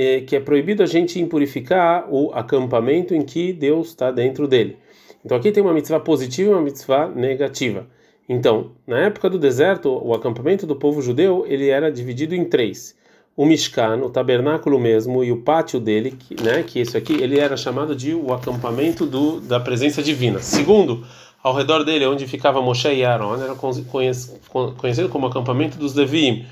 é, 0.00 0.20
que 0.20 0.36
é 0.36 0.40
proibido 0.40 0.82
a 0.82 0.86
gente 0.86 1.20
impurificar 1.20 2.06
o 2.08 2.30
acampamento 2.32 3.12
em 3.14 3.22
que 3.22 3.52
Deus 3.52 3.88
está 3.88 4.12
dentro 4.12 4.46
dele. 4.46 4.78
Então 5.24 5.36
aqui 5.36 5.50
tem 5.50 5.60
uma 5.60 5.74
mitzvah 5.74 5.98
positiva 5.98 6.50
e 6.50 6.54
uma 6.54 6.62
mitzvah 6.62 7.08
negativa. 7.08 7.86
Então, 8.28 8.72
na 8.86 9.00
época 9.00 9.28
do 9.28 9.38
deserto, 9.38 9.90
o 9.90 10.14
acampamento 10.14 10.66
do 10.66 10.76
povo 10.76 11.02
judeu 11.02 11.44
ele 11.48 11.68
era 11.68 11.90
dividido 11.90 12.34
em 12.34 12.44
três 12.44 12.96
o 13.38 13.46
Mishkan, 13.46 13.98
o 13.98 14.10
tabernáculo 14.10 14.80
mesmo 14.80 15.22
e 15.22 15.30
o 15.30 15.42
pátio 15.42 15.78
dele, 15.78 16.10
que, 16.10 16.42
né, 16.42 16.64
que 16.64 16.80
isso 16.80 16.98
aqui, 16.98 17.22
ele 17.22 17.38
era 17.38 17.56
chamado 17.56 17.94
de 17.94 18.12
o 18.12 18.32
acampamento 18.32 19.06
do, 19.06 19.40
da 19.40 19.60
presença 19.60 20.02
divina. 20.02 20.40
Segundo, 20.40 21.06
ao 21.40 21.54
redor 21.54 21.84
dele, 21.84 22.04
onde 22.04 22.26
ficava 22.26 22.60
Moshe 22.60 22.88
e 22.88 23.04
Aaron, 23.04 23.40
era 23.40 23.54
conhecido 23.54 25.08
como 25.08 25.26
acampamento 25.28 25.78
dos 25.78 25.94
Levim. 25.94 26.46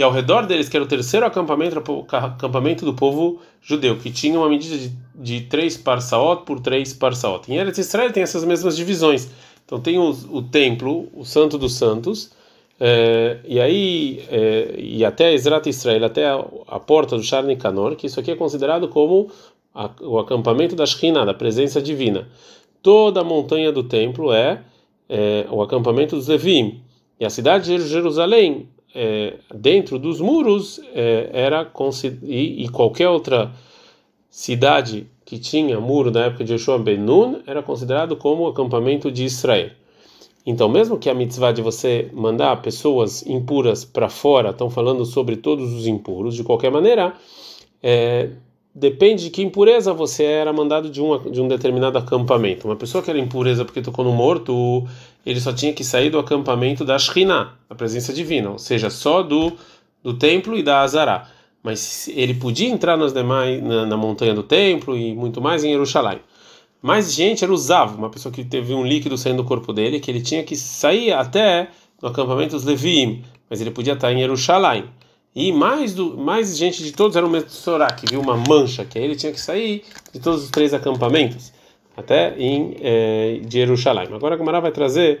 E 0.00 0.02
ao 0.02 0.10
redor 0.10 0.46
deles, 0.46 0.66
que 0.66 0.74
era 0.78 0.82
o 0.82 0.88
terceiro 0.88 1.26
acampamento, 1.26 1.76
o 1.92 2.06
acampamento 2.10 2.86
do 2.86 2.94
povo 2.94 3.38
judeu, 3.60 3.98
que 3.98 4.10
tinha 4.10 4.38
uma 4.38 4.48
medida 4.48 4.78
de, 4.78 4.92
de 5.14 5.42
três 5.42 5.76
parsaot 5.76 6.46
por 6.46 6.58
três 6.58 6.94
parsaot. 6.94 7.52
Em 7.52 7.56
Eretz 7.56 7.76
Israel 7.76 8.10
tem 8.10 8.22
essas 8.22 8.42
mesmas 8.42 8.74
divisões. 8.74 9.30
Então 9.66 9.78
tem 9.78 9.98
o, 9.98 10.08
o 10.30 10.40
templo, 10.40 11.10
o 11.12 11.22
santo 11.22 11.58
dos 11.58 11.74
santos, 11.74 12.30
é, 12.80 13.40
e 13.44 13.60
aí, 13.60 14.24
é, 14.30 14.74
e 14.78 15.04
até 15.04 15.34
Ezrat 15.34 15.66
Israel, 15.68 16.06
até 16.06 16.26
a, 16.26 16.42
a 16.68 16.80
porta 16.80 17.14
do 17.14 17.22
Shar 17.22 17.44
Nicanor, 17.44 17.94
que 17.94 18.06
isso 18.06 18.18
aqui 18.18 18.30
é 18.30 18.34
considerado 18.34 18.88
como 18.88 19.30
a, 19.74 19.90
o 20.00 20.18
acampamento 20.18 20.74
da 20.74 20.86
Shekhinah, 20.86 21.26
da 21.26 21.34
presença 21.34 21.78
divina. 21.82 22.26
Toda 22.82 23.20
a 23.20 23.24
montanha 23.24 23.70
do 23.70 23.82
templo 23.82 24.32
é, 24.32 24.62
é 25.10 25.44
o 25.50 25.60
acampamento 25.60 26.16
dos 26.16 26.26
Levim. 26.26 26.80
E 27.20 27.26
a 27.26 27.28
cidade 27.28 27.66
de 27.66 27.86
Jerusalém, 27.86 28.66
é, 28.94 29.34
dentro 29.54 29.98
dos 29.98 30.20
muros, 30.20 30.80
é, 30.94 31.30
era 31.32 31.70
e, 32.22 32.64
e, 32.64 32.68
qualquer 32.68 33.08
outra 33.08 33.52
cidade 34.28 35.06
que 35.24 35.38
tinha 35.38 35.78
muro 35.80 36.10
na 36.10 36.26
época 36.26 36.44
de 36.44 36.52
Yeshua 36.52 36.78
Ben 36.78 36.98
Nun 36.98 37.40
era 37.46 37.62
considerado 37.62 38.16
como 38.16 38.48
acampamento 38.48 39.10
de 39.10 39.24
Israel. 39.24 39.70
Então, 40.44 40.68
mesmo 40.68 40.98
que 40.98 41.10
a 41.10 41.14
mitzvah 41.14 41.52
de 41.52 41.62
você 41.62 42.10
mandar 42.12 42.60
pessoas 42.62 43.24
impuras 43.26 43.84
para 43.84 44.08
fora, 44.08 44.50
estão 44.50 44.70
falando 44.70 45.04
sobre 45.04 45.36
todos 45.36 45.72
os 45.72 45.86
impuros, 45.86 46.34
de 46.34 46.42
qualquer 46.42 46.70
maneira, 46.70 47.14
é, 47.82 48.30
depende 48.74 49.24
de 49.24 49.30
que 49.30 49.42
impureza 49.42 49.92
você 49.92 50.24
era 50.24 50.52
mandado 50.52 50.88
de, 50.88 51.00
de 51.30 51.40
um 51.40 51.48
determinado 51.48 51.98
acampamento. 51.98 52.66
Uma 52.66 52.76
pessoa 52.76 53.02
que 53.02 53.10
era 53.10 53.18
impureza 53.18 53.64
porque 53.64 53.82
tocou 53.82 54.04
no 54.04 54.12
morto, 54.12 54.86
ele 55.24 55.40
só 55.40 55.52
tinha 55.52 55.72
que 55.72 55.84
sair 55.84 56.10
do 56.10 56.18
acampamento 56.18 56.84
da 56.84 56.98
Shekhinah, 56.98 57.54
a 57.68 57.74
presença 57.74 58.12
divina, 58.12 58.50
ou 58.50 58.58
seja, 58.58 58.90
só 58.90 59.22
do, 59.22 59.52
do 60.02 60.14
templo 60.14 60.56
e 60.56 60.62
da 60.62 60.80
Azará. 60.80 61.28
Mas 61.62 62.08
ele 62.08 62.34
podia 62.34 62.68
entrar 62.68 62.96
nas 62.96 63.12
demais, 63.12 63.62
na, 63.62 63.84
na 63.84 63.96
montanha 63.96 64.34
do 64.34 64.42
templo 64.42 64.96
e 64.96 65.14
muito 65.14 65.40
mais 65.40 65.62
em 65.62 65.70
Jerusalém. 65.70 66.20
Mais 66.80 67.12
gente 67.12 67.44
era 67.44 67.52
o 67.52 67.56
Zav, 67.56 67.94
uma 67.94 68.08
pessoa 68.08 68.32
que 68.32 68.42
teve 68.42 68.72
um 68.72 68.84
líquido 68.84 69.18
saindo 69.18 69.42
do 69.42 69.48
corpo 69.48 69.72
dele, 69.72 70.00
que 70.00 70.10
ele 70.10 70.22
tinha 70.22 70.42
que 70.42 70.56
sair 70.56 71.12
até 71.12 71.68
no 72.00 72.08
acampamento 72.08 72.56
dos 72.56 72.64
Leviim, 72.64 73.22
mas 73.50 73.60
ele 73.60 73.70
podia 73.70 73.92
estar 73.92 74.10
em 74.12 74.18
Jerusalém. 74.18 74.84
E 75.34 75.52
mais, 75.52 75.94
do, 75.94 76.16
mais 76.16 76.56
gente 76.56 76.82
de 76.82 76.92
todos 76.92 77.16
era 77.16 77.26
o 77.26 77.30
Metzorá, 77.30 77.92
que 77.92 78.06
viu 78.06 78.20
uma 78.20 78.36
mancha, 78.36 78.84
que 78.84 78.98
aí 78.98 79.04
ele 79.04 79.14
tinha 79.14 79.30
que 79.30 79.40
sair 79.40 79.84
de 80.12 80.18
todos 80.18 80.44
os 80.44 80.50
três 80.50 80.72
acampamentos, 80.72 81.52
até 82.00 82.34
em 82.38 82.74
de 83.46 83.58
Jerusalém. 83.58 84.08
Agora 84.12 84.34
a 84.34 84.38
Gamara 84.38 84.60
vai 84.60 84.72
trazer 84.72 85.20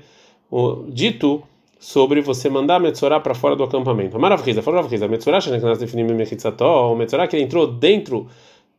o 0.50 0.84
dito 0.88 1.42
sobre 1.78 2.20
você 2.20 2.50
mandar 2.50 2.76
a 2.76 2.80
Metzorah 2.80 3.20
para 3.20 3.34
fora 3.34 3.56
do 3.56 3.64
acampamento. 3.64 4.18
Maravilha, 4.18 4.62
fora 4.62 4.82
Metzorah, 5.08 5.40
que 5.40 5.58
nós 5.58 5.78
definimos 5.78 6.12
o 6.12 6.94
Metzorah 6.96 7.26
que 7.26 7.36
ele 7.36 7.44
entrou 7.44 7.66
dentro 7.66 8.26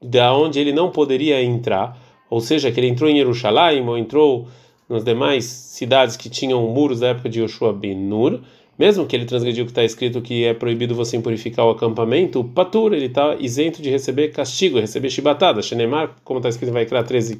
da 0.01 0.33
onde 0.33 0.59
ele 0.59 0.71
não 0.71 0.91
poderia 0.91 1.41
entrar, 1.43 1.97
ou 2.29 2.41
seja, 2.41 2.71
que 2.71 2.79
ele 2.79 2.87
entrou 2.87 3.09
em 3.09 3.15
Jerusalém 3.15 3.87
ou 3.87 3.97
entrou 3.97 4.47
nas 4.89 5.03
demais 5.03 5.45
cidades 5.45 6.17
que 6.17 6.29
tinham 6.29 6.67
muros 6.67 6.99
da 6.99 7.07
época 7.09 7.29
de 7.29 7.39
Yoshua 7.39 7.71
ben 7.71 7.95
Nur, 7.95 8.39
mesmo 8.77 9.05
que 9.05 9.15
ele 9.15 9.25
transgrediu 9.25 9.63
o 9.63 9.65
que 9.67 9.71
está 9.71 9.83
escrito 9.83 10.21
que 10.21 10.43
é 10.43 10.53
proibido 10.53 10.95
você 10.95 11.15
impurificar 11.15 11.65
o 11.65 11.69
acampamento, 11.69 12.39
o 12.39 12.43
patur, 12.43 12.93
ele 12.93 13.05
está 13.05 13.35
isento 13.35 13.81
de 13.81 13.89
receber 13.89 14.29
castigo, 14.29 14.79
receber 14.79 15.09
chibatada. 15.09 15.61
Shenemar, 15.61 16.15
como 16.23 16.39
está 16.39 16.49
escrito 16.49 16.69
em 16.69 16.73
Vaikra 16.73 17.03
13, 17.03 17.39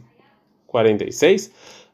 46, 0.72 1.52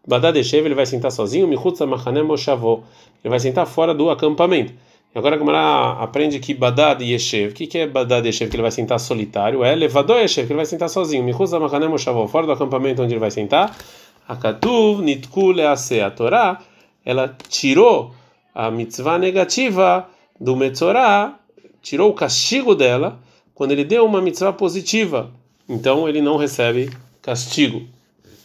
Badadeshev, 0.08 0.66
ele 0.66 0.76
vai 0.76 0.86
sentar 0.86 1.12
sozinho, 1.12 1.48
Michutza 1.48 1.86
Machanem 1.86 2.24
Moshavó, 2.24 2.84
ele 3.24 3.30
vai 3.30 3.40
sentar 3.40 3.66
fora 3.66 3.94
do 3.94 4.10
acampamento. 4.10 4.72
E 5.14 5.18
agora, 5.18 5.38
como 5.38 5.50
ela 5.50 6.02
aprende 6.02 6.40
que 6.40 6.54
Badad 6.54 7.02
Yeshev, 7.02 7.52
o 7.52 7.54
que, 7.54 7.68
que 7.68 7.80
é 7.80 7.88
Badad 7.88 8.26
Yeshev? 8.26 8.50
Que 8.50 8.56
ele 8.56 8.62
vai 8.62 8.72
sentar 8.72 9.00
solitário, 9.00 9.64
é 9.64 9.76
Levador 9.76 10.20
Yeshev, 10.20 10.48
que 10.48 10.54
ele 10.54 10.58
vai 10.58 10.66
sentar 10.66 10.90
sozinho, 10.90 11.24
Michutza 11.24 11.60
Machanem 11.60 11.90
Moshavó, 11.90 12.28
fora 12.28 12.46
do 12.46 12.54
acampamento 12.54 13.02
onde 13.02 13.14
ele 13.14 13.20
vai 13.20 13.32
sentar. 13.32 13.76
Akatuv 14.28 15.02
Nitku 15.02 15.52
Lease, 15.52 16.00
a 16.00 16.12
Torá, 16.12 16.62
ela 17.04 17.36
tirou 17.50 18.14
a 18.54 18.70
mitzvah 18.70 19.18
negativa 19.18 20.08
do 20.40 20.56
Metzorah, 20.56 21.40
tirou 21.82 22.10
o 22.10 22.14
castigo 22.14 22.76
dela 22.76 23.20
quando 23.54 23.72
ele 23.72 23.84
deu 23.84 24.06
uma 24.06 24.22
mitzvah 24.22 24.54
positiva. 24.54 25.32
Então 25.68 26.08
ele 26.08 26.22
não 26.22 26.38
recebe 26.38 26.90
castigo. 27.22 27.88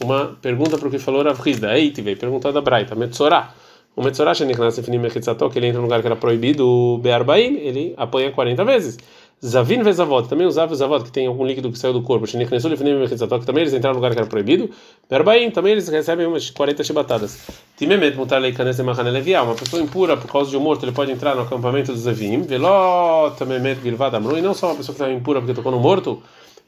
Uma 0.03 0.37
pergunta 0.43 0.77
para 0.77 0.89
o 0.89 0.91
que 0.91 0.99
falou 0.99 1.23
Rav 1.23 1.39
Hizda. 1.47 1.71
Aí, 1.71 1.91
tive 1.93 2.17
pergunta 2.17 2.51
da 2.51 2.61
Braita, 2.61 2.95
Metzorah. 2.97 3.55
O 3.95 4.03
Metzorah, 4.03 4.35
que 4.35 4.43
ele 4.43 5.67
entra 5.67 5.79
no 5.79 5.83
lugar 5.83 6.01
que 6.01 6.07
era 6.07 6.17
proibido, 6.17 6.67
o 6.67 6.99
Be'arbaim, 6.99 7.59
ele 7.59 7.95
apanha 7.97 8.33
40 8.33 8.65
vezes. 8.65 8.99
Zavin 9.45 9.83
vezavot, 9.83 10.29
também 10.29 10.47
os 10.47 10.57
avos 10.57 10.81
avot 10.81 11.05
que 11.05 11.11
tem 11.11 11.27
algum 11.27 11.45
líquido 11.45 11.71
que 11.71 11.79
saiu 11.79 11.93
do 11.93 12.01
corpo, 12.01 12.27
que 12.27 13.47
também 13.47 13.63
eles 13.63 13.75
entraram 13.75 13.95
no 13.95 14.01
lugar 14.01 14.13
que 14.13 14.19
era 14.19 14.27
proibido. 14.27 14.71
Berbaim, 15.11 15.51
também 15.51 15.73
eles 15.73 15.89
recebem 15.89 16.27
umas 16.27 16.49
40 16.49 16.85
chibatadas. 16.85 17.49
Timemet 17.77 18.17
mutar 18.17 18.41
leikanes 18.41 18.77
de 18.77 18.83
machanelevia, 18.85 19.43
uma 19.43 19.57
pessoa 19.57 19.83
impura 19.83 20.17
por 20.17 20.31
causa 20.31 20.49
de 20.49 20.57
um 20.57 20.61
morto, 20.61 20.85
ele 20.85 20.93
pode 20.93 21.11
entrar 21.11 21.35
no 21.35 21.43
acampamento 21.43 21.93
dos 21.93 22.03
Zavim, 22.03 22.43
veló 22.43 23.31
tamemet 23.31 23.81
bilvad 23.81 24.15
amru, 24.15 24.39
e 24.39 24.41
não 24.41 24.55
só 24.55 24.69
uma 24.69 24.77
pessoa 24.77 24.95
que 24.95 25.03
está 25.03 25.13
impura 25.13 25.41
porque 25.41 25.55
tocou 25.55 25.73
no 25.73 25.81
morto, 25.81 26.23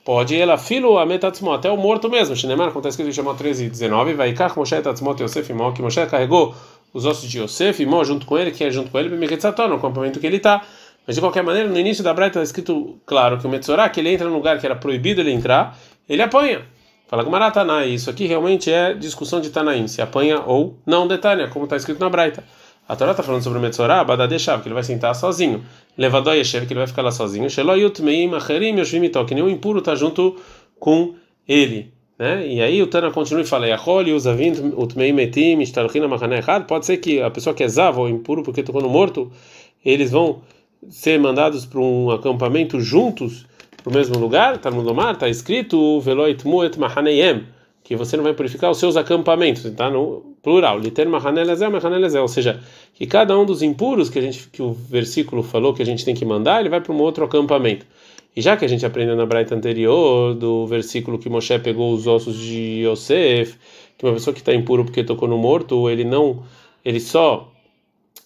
pode 0.04 0.38
ela 0.38 0.58
filo 0.58 0.98
a 0.98 1.06
metatzmo, 1.06 1.52
até 1.52 1.70
o 1.70 1.76
morto 1.76 2.10
mesmo. 2.10 2.36
Shinemar, 2.36 2.68
como 2.68 2.80
está 2.80 2.90
escrito 2.90 3.08
em 3.08 3.12
Shemot 3.12 3.38
13 3.38 3.64
e 3.64 3.70
19, 3.70 4.12
vai 4.14 4.32
kach 4.34 4.56
Moshe 4.56 4.80
tatzmot 4.80 5.20
Yosef 5.20 5.50
imó, 5.50 5.72
que 5.72 5.80
Moshe 5.80 6.04
carregou 6.06 6.54
os 6.92 7.06
ossos 7.06 7.28
de 7.28 7.40
Yosef 7.40 7.82
imó 7.82 8.04
junto 8.04 8.26
com 8.26 8.38
ele, 8.38 8.50
que 8.50 8.62
é 8.62 8.70
junto 8.70 8.90
com 8.90 8.98
ele, 8.98 9.08
no 9.08 9.74
acampamento 9.74 10.20
que 10.20 10.26
ele 10.26 10.36
está. 10.36 10.62
Mas 11.06 11.16
de 11.16 11.20
qualquer 11.20 11.42
maneira, 11.42 11.68
no 11.68 11.78
início 11.78 12.04
da 12.04 12.14
Braita 12.14 12.38
está 12.38 12.42
escrito 12.42 12.98
claro 13.04 13.38
que 13.38 13.46
o 13.46 13.50
Metzorah, 13.50 13.88
que 13.88 14.00
ele 14.00 14.10
entra 14.10 14.28
num 14.28 14.34
lugar 14.34 14.58
que 14.58 14.66
era 14.66 14.76
proibido 14.76 15.20
ele 15.20 15.32
entrar, 15.32 15.76
ele 16.08 16.22
apanha. 16.22 16.62
Fala 17.06 17.22
com 17.22 17.30
Maratanai, 17.30 17.90
isso 17.90 18.08
aqui 18.08 18.26
realmente 18.26 18.70
é 18.70 18.94
discussão 18.94 19.40
de 19.40 19.50
Tanaim, 19.50 19.86
se 19.86 20.00
apanha 20.00 20.40
ou 20.40 20.78
não 20.86 21.06
detalha, 21.06 21.48
como 21.48 21.64
está 21.64 21.76
escrito 21.76 22.00
na 22.00 22.08
Braita. 22.08 22.42
A 22.86 22.94
Torá 22.96 23.12
está 23.12 23.22
falando 23.22 23.42
sobre 23.42 23.58
o 23.58 23.62
Metzorah, 23.62 24.04
Badadeshav, 24.04 24.62
que 24.62 24.68
ele 24.68 24.74
vai 24.74 24.82
sentar 24.82 25.14
sozinho. 25.14 25.64
Levador 25.96 26.34
Yeshev, 26.34 26.66
que 26.66 26.72
ele 26.72 26.80
vai 26.80 26.86
ficar 26.86 27.02
lá 27.02 27.10
sozinho. 27.10 27.48
Sheloyut 27.48 28.02
Meim 28.02 28.34
Acherim 28.34 28.78
Yoshvim 28.78 29.10
que 29.26 29.34
nenhum 29.34 29.48
impuro 29.48 29.78
está 29.78 29.94
junto 29.94 30.36
com 30.78 31.14
ele. 31.48 31.94
Né? 32.18 32.46
E 32.46 32.60
aí 32.60 32.82
o 32.82 32.86
Tana 32.86 33.10
continua 33.10 33.42
e 33.42 33.46
fala: 33.46 33.66
errado. 36.36 36.66
Pode 36.66 36.84
ser 36.84 36.98
que 36.98 37.22
a 37.22 37.30
pessoa 37.30 37.54
que 37.54 37.64
é 37.64 37.68
Zav 37.68 37.98
ou 37.98 38.08
impuro 38.08 38.42
porque 38.42 38.62
tocou 38.62 38.82
no 38.82 38.88
morto, 38.90 39.32
eles 39.84 40.10
vão 40.10 40.42
ser 40.90 41.18
mandados 41.18 41.64
para 41.64 41.80
um 41.80 42.10
acampamento 42.10 42.80
juntos 42.80 43.46
para 43.82 43.90
o 43.90 43.94
mesmo 43.94 44.18
lugar, 44.18 44.56
está 44.56 44.70
no 44.70 44.80
Lomar, 44.80 45.14
está 45.14 45.28
escrito 45.28 46.00
Veloit 46.00 46.46
Muet 46.46 46.78
Mahaneyem, 46.78 47.44
que 47.84 47.94
você 47.94 48.16
não 48.16 48.24
vai 48.24 48.32
purificar 48.32 48.70
os 48.70 48.78
seus 48.78 48.96
acampamentos, 48.96 49.64
está 49.64 49.90
no 49.90 50.34
plural, 50.42 50.80
ou 52.20 52.28
seja, 52.28 52.60
que 52.94 53.06
cada 53.06 53.38
um 53.38 53.44
dos 53.44 53.62
impuros 53.62 54.08
que 54.08 54.18
a 54.18 54.22
gente 54.22 54.48
que 54.48 54.62
o 54.62 54.72
versículo 54.72 55.42
falou 55.42 55.74
que 55.74 55.82
a 55.82 55.86
gente 55.86 56.04
tem 56.04 56.14
que 56.14 56.24
mandar, 56.24 56.60
ele 56.60 56.70
vai 56.70 56.80
para 56.80 56.92
um 56.92 57.00
outro 57.00 57.24
acampamento. 57.24 57.86
E 58.34 58.40
já 58.40 58.56
que 58.56 58.64
a 58.64 58.68
gente 58.68 58.84
aprendeu 58.84 59.14
na 59.14 59.26
Braita 59.26 59.54
anterior, 59.54 60.34
do 60.34 60.66
versículo 60.66 61.18
que 61.18 61.28
Moshe 61.28 61.56
pegou 61.60 61.92
os 61.92 62.06
ossos 62.06 62.36
de 62.36 62.84
Yosef, 62.84 63.56
que 63.96 64.04
uma 64.04 64.14
pessoa 64.14 64.34
que 64.34 64.40
está 64.40 64.52
impuro 64.52 64.84
porque 64.84 65.04
tocou 65.04 65.28
no 65.28 65.38
morto, 65.38 65.88
ele 65.88 66.02
não, 66.02 66.42
ele 66.84 66.98
só 66.98 67.52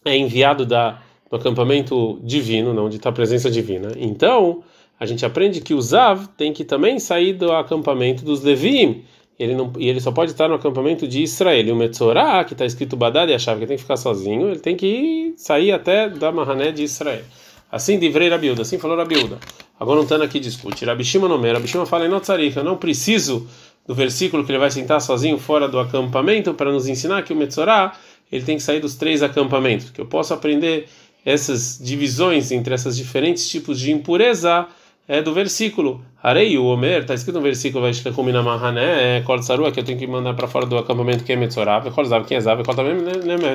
é 0.04 0.16
enviado 0.16 0.64
da 0.64 1.02
no 1.30 1.36
acampamento 1.36 2.18
divino, 2.22 2.72
não, 2.72 2.88
está 2.88 3.10
a 3.10 3.12
presença 3.12 3.50
divina. 3.50 3.92
Então, 3.98 4.62
a 4.98 5.06
gente 5.06 5.24
aprende 5.24 5.60
que 5.60 5.74
o 5.74 5.80
Zav 5.80 6.26
tem 6.36 6.52
que 6.52 6.64
também 6.64 6.98
sair 6.98 7.34
do 7.34 7.52
acampamento 7.52 8.24
dos 8.24 8.42
Levim. 8.42 9.04
Ele 9.38 9.54
não, 9.54 9.72
e 9.78 9.88
ele 9.88 10.00
só 10.00 10.10
pode 10.10 10.32
estar 10.32 10.48
no 10.48 10.54
acampamento 10.54 11.06
de 11.06 11.22
Israel. 11.22 11.64
E 11.64 11.70
o 11.70 11.76
Metzorah, 11.76 12.44
que 12.44 12.54
está 12.54 12.66
escrito 12.66 12.96
Badad 12.96 13.30
e 13.30 13.34
a 13.34 13.38
chave, 13.38 13.60
que 13.60 13.66
tem 13.66 13.76
que 13.76 13.82
ficar 13.82 13.96
sozinho, 13.96 14.50
ele 14.50 14.58
tem 14.58 14.76
que 14.76 15.32
sair 15.36 15.70
até 15.70 16.08
da 16.08 16.32
Mahané 16.32 16.72
de 16.72 16.82
Israel. 16.82 17.22
Assim 17.70 17.98
livrei 17.98 18.28
Rabiuda, 18.28 18.62
assim 18.62 18.78
falou 18.78 18.96
Rabiuda. 18.96 19.38
Agora 19.78 19.96
não 19.96 20.02
está 20.02 20.16
aqui 20.16 20.40
discute. 20.40 20.84
Rabishima 20.84 21.28
não 21.28 21.40
Rabishima 21.40 21.86
fala 21.86 22.06
em 22.06 22.08
Notzarika, 22.08 22.62
não 22.62 22.76
preciso 22.76 23.46
do 23.86 23.94
versículo 23.94 24.44
que 24.44 24.50
ele 24.50 24.58
vai 24.58 24.70
sentar 24.70 25.00
sozinho 25.00 25.38
fora 25.38 25.68
do 25.68 25.78
acampamento 25.78 26.52
para 26.54 26.72
nos 26.72 26.88
ensinar 26.88 27.22
que 27.22 27.32
o 27.32 27.36
Metzorah 27.36 27.94
ele 28.30 28.44
tem 28.44 28.56
que 28.56 28.62
sair 28.62 28.80
dos 28.80 28.96
três 28.96 29.22
acampamentos, 29.22 29.90
que 29.90 30.00
eu 30.00 30.06
posso 30.06 30.34
aprender 30.34 30.88
essas 31.24 31.78
divisões 31.78 32.50
entre 32.50 32.74
esses 32.74 32.96
diferentes 32.96 33.48
tipos 33.48 33.78
de 33.78 33.92
impureza 33.92 34.66
é 35.08 35.22
do 35.22 35.32
versículo. 35.32 36.02
Arei 36.22 36.58
o 36.58 36.66
Omer, 36.66 37.00
está 37.00 37.14
escrito 37.14 37.36
no 37.36 37.42
versículo, 37.42 37.82
vai 37.82 37.90
escrever 37.90 38.42
Mahané, 38.42 39.22
Kol 39.22 39.42
Sarua, 39.42 39.72
que 39.72 39.80
eu 39.80 39.84
tenho 39.84 39.98
que 39.98 40.06
mandar 40.06 40.34
para 40.34 40.46
fora 40.46 40.66
do 40.66 40.76
acampamento 40.76 41.24
que 41.24 41.32
é 41.32 41.36
Metzorah, 41.36 41.80
Kol 41.90 42.04
Zav, 42.04 42.26
quem 42.26 42.36
é 42.36 42.40
Zav, 42.40 42.62
também, 42.62 42.94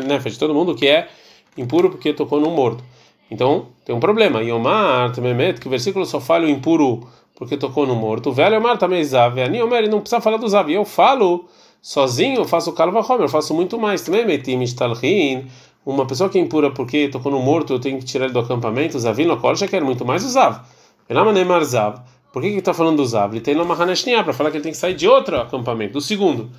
Nefesh, 0.08 0.38
todo 0.38 0.54
mundo 0.54 0.74
que 0.76 0.88
é 0.88 1.08
impuro 1.56 1.92
porque 1.92 2.12
tocou 2.12 2.40
no 2.40 2.50
morto. 2.50 2.84
Então, 3.30 3.68
tem 3.86 3.96
um 3.96 4.00
problema. 4.00 4.42
Yomar, 4.42 5.12
também 5.12 5.54
que 5.54 5.68
o 5.68 5.70
versículo 5.70 6.06
só 6.06 6.20
fala 6.20 6.46
o 6.46 6.50
impuro 6.50 7.08
porque 7.36 7.58
tocou 7.58 7.86
no 7.86 7.96
morto. 7.96 8.30
O 8.30 8.34
velho 8.34 8.58
Omar 8.58 8.78
também 8.78 9.04
Zav, 9.04 9.40
Ani 9.40 9.62
Omer, 9.62 9.90
não 9.90 10.00
precisa 10.00 10.22
falar 10.22 10.38
do 10.38 10.48
Zav. 10.48 10.70
E 10.70 10.76
eu 10.76 10.86
falo 10.86 11.46
sozinho, 11.82 12.38
eu 12.38 12.46
faço 12.46 12.70
o 12.70 12.74
Kalva 12.74 13.00
Homer, 13.00 13.26
eu 13.26 13.30
faço 13.30 13.54
muito 13.54 13.80
mais. 13.80 14.02
Também 14.02 14.26
Metim 14.26 14.62
Ishtalhin, 14.62 15.48
uma 15.86 16.06
pessoa 16.06 16.30
que 16.30 16.38
é 16.38 16.42
impura 16.42 16.72
porque 16.72 17.10
tocou 17.10 17.32
no 17.32 17.40
morto, 17.40 17.74
eu 17.74 17.80
tenho 17.80 17.98
que 18.00 18.06
tirar 18.06 18.26
ele 18.26 18.34
do 18.34 18.40
acampamento, 18.40 18.98
Zavino 19.00 19.38
Kol, 19.38 19.56
já 19.56 19.68
quer 19.68 19.84
muito 19.84 20.06
mais 20.06 20.24
o 20.24 20.30
Zav. 20.30 20.62
Zav. 21.64 22.02
Por 22.32 22.42
que 22.42 22.48
está 22.50 22.74
falando 22.74 22.98
do 22.98 23.06
Zav? 23.06 23.34
Ele 23.34 23.42
tem 23.42 23.56
uma 23.60 23.76
Haneshnia 23.76 24.24
para 24.24 24.34
falar 24.34 24.50
que 24.52 24.58
ele 24.58 24.64
tem 24.64 24.72
que 24.72 24.78
sair 24.78 24.96
de 24.96 25.08
outro 25.08 25.40
acampamento, 25.40 25.94
do 25.94 26.02
segundo. 26.02 26.50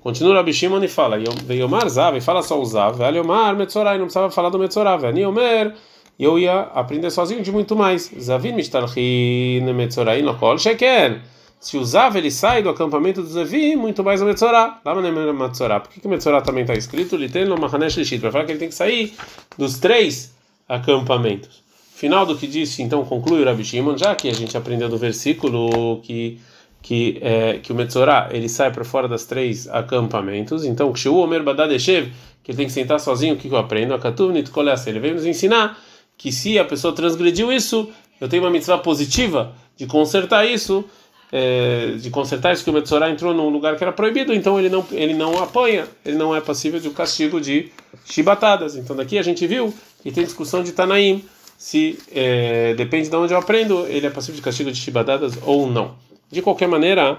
Continua 0.00 0.34
Rabi 0.34 0.52
Shimon 0.52 0.82
e 0.82 0.88
fala, 0.88 1.16
Yomar 1.50 1.88
Zav, 1.88 2.16
e 2.16 2.20
fala 2.20 2.42
só 2.42 2.60
o 2.60 2.64
Zav, 2.64 2.98
Yomar 3.14 3.56
Metzorai, 3.56 3.98
não 3.98 4.06
precisava 4.06 4.30
falar 4.30 4.48
do 4.48 4.58
Metzorai, 4.58 4.98
Yomer, 5.18 5.74
e 6.18 6.24
eu 6.24 6.38
ia 6.38 6.60
aprender 6.74 7.10
sozinho 7.10 7.42
de 7.42 7.50
muito 7.50 7.74
mais. 7.74 8.10
Zavin 8.20 8.52
Mishtalchin 8.52 9.62
Metzorai 9.72 10.20
no 10.20 10.36
Kol, 10.36 10.58
Sheker. 10.58 11.22
Se 11.58 11.78
usava, 11.78 12.18
ele 12.18 12.30
sai 12.30 12.62
do 12.62 12.68
acampamento 12.68 13.22
do 13.22 13.28
Zevi, 13.28 13.74
muito 13.74 14.04
mais 14.04 14.20
o 14.20 14.26
Metzorah. 14.26 14.80
Lá 14.84 14.94
no 14.94 15.34
Metzorah. 15.34 15.80
Por 15.80 15.90
que, 15.90 16.00
que 16.00 16.06
o 16.06 16.10
Metzorah 16.10 16.42
também 16.42 16.62
está 16.62 16.74
escrito? 16.74 17.14
Ele 17.14 17.28
tem 17.28 17.46
no 17.46 17.54
Lishit, 17.56 18.18
para 18.18 18.32
falar 18.32 18.44
que 18.44 18.52
ele 18.52 18.58
tem 18.58 18.68
que 18.68 18.74
sair 18.74 19.14
dos 19.56 19.78
três 19.78 20.34
acampamentos. 20.68 21.62
Final 22.00 22.24
do 22.24 22.34
que 22.34 22.46
disse, 22.46 22.82
então 22.82 23.04
conclui 23.04 23.42
o 23.42 23.44
Rabi 23.44 23.62
Shimon, 23.62 23.94
já 23.94 24.14
que 24.14 24.26
a 24.26 24.32
gente 24.32 24.56
aprendeu 24.56 24.88
do 24.88 24.96
versículo 24.96 26.00
que 26.00 26.40
que 26.80 27.18
é, 27.20 27.58
que 27.58 27.72
o 27.72 27.74
Metzorah 27.74 28.30
ele 28.32 28.48
sai 28.48 28.72
para 28.72 28.82
fora 28.84 29.06
das 29.06 29.26
três 29.26 29.68
acampamentos. 29.68 30.64
Então, 30.64 30.90
o 30.90 31.14
Omer 31.16 31.42
Badadeshev, 31.42 32.10
que 32.42 32.52
ele 32.52 32.56
tem 32.56 32.66
que 32.66 32.72
sentar 32.72 32.98
sozinho, 32.98 33.34
o 33.34 33.36
que, 33.36 33.48
eu 33.48 33.56
aprendo? 33.58 33.92
A 33.92 33.98
Katuvnit 33.98 34.50
Kolessa, 34.50 34.88
ele 34.88 34.98
vem 34.98 35.12
nos 35.12 35.26
ensinar 35.26 35.78
que 36.16 36.32
se 36.32 36.58
a 36.58 36.64
pessoa 36.64 36.94
transgrediu 36.94 37.52
isso, 37.52 37.90
eu 38.18 38.30
tenho 38.30 38.42
uma 38.44 38.50
mitzvah 38.50 38.78
positiva 38.78 39.52
de 39.76 39.84
consertar 39.86 40.46
isso 40.46 40.82
é, 41.30 41.96
de 41.98 42.08
consertar 42.08 42.54
isso 42.54 42.64
que 42.64 42.70
o 42.70 42.72
Metzorah 42.72 43.10
entrou 43.10 43.34
num 43.34 43.50
lugar 43.50 43.76
que 43.76 43.84
era 43.84 43.92
proibido, 43.92 44.32
então 44.32 44.58
ele 44.58 44.70
não 44.70 44.86
ele 44.90 45.12
não 45.12 45.38
apanha, 45.38 45.86
ele 46.02 46.16
não 46.16 46.34
é 46.34 46.40
passível 46.40 46.80
de 46.80 46.88
um 46.88 46.94
castigo 46.94 47.38
de 47.38 47.70
chibatadas. 48.06 48.74
Então 48.74 48.96
daqui 48.96 49.18
a 49.18 49.22
gente 49.22 49.46
viu 49.46 49.72
que 50.02 50.10
tem 50.10 50.24
discussão 50.24 50.62
de 50.62 50.72
Tanaim 50.72 51.22
se 51.60 51.98
é, 52.10 52.72
depende 52.72 53.10
de 53.10 53.16
onde 53.16 53.34
eu 53.34 53.38
aprendo, 53.38 53.86
ele 53.86 54.06
é 54.06 54.10
passível 54.10 54.34
de 54.34 54.40
castigo 54.40 54.72
de 54.72 54.78
chibatadas 54.78 55.38
ou 55.44 55.66
não. 55.66 55.94
De 56.30 56.40
qualquer 56.40 56.66
maneira, 56.66 57.18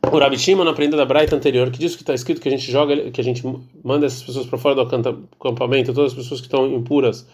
o 0.00 0.16
Rabi 0.16 0.38
Shimon 0.38 0.68
aprendeu 0.68 0.96
da 0.96 1.04
Braita 1.04 1.34
anterior 1.34 1.72
que 1.72 1.78
diz 1.80 1.96
que 1.96 2.04
está 2.04 2.14
escrito 2.14 2.40
que 2.40 2.46
a 2.46 2.50
gente 2.52 2.70
joga, 2.70 3.10
que 3.10 3.20
a 3.20 3.24
gente 3.24 3.42
manda 3.82 4.06
essas 4.06 4.22
pessoas 4.22 4.46
para 4.46 4.58
fora 4.58 4.76
do 4.76 4.82
acampamento, 4.82 5.92
todas 5.92 6.12
as 6.12 6.16
pessoas 6.16 6.40
que 6.40 6.46
estão 6.46 6.72
impuras 6.72 7.26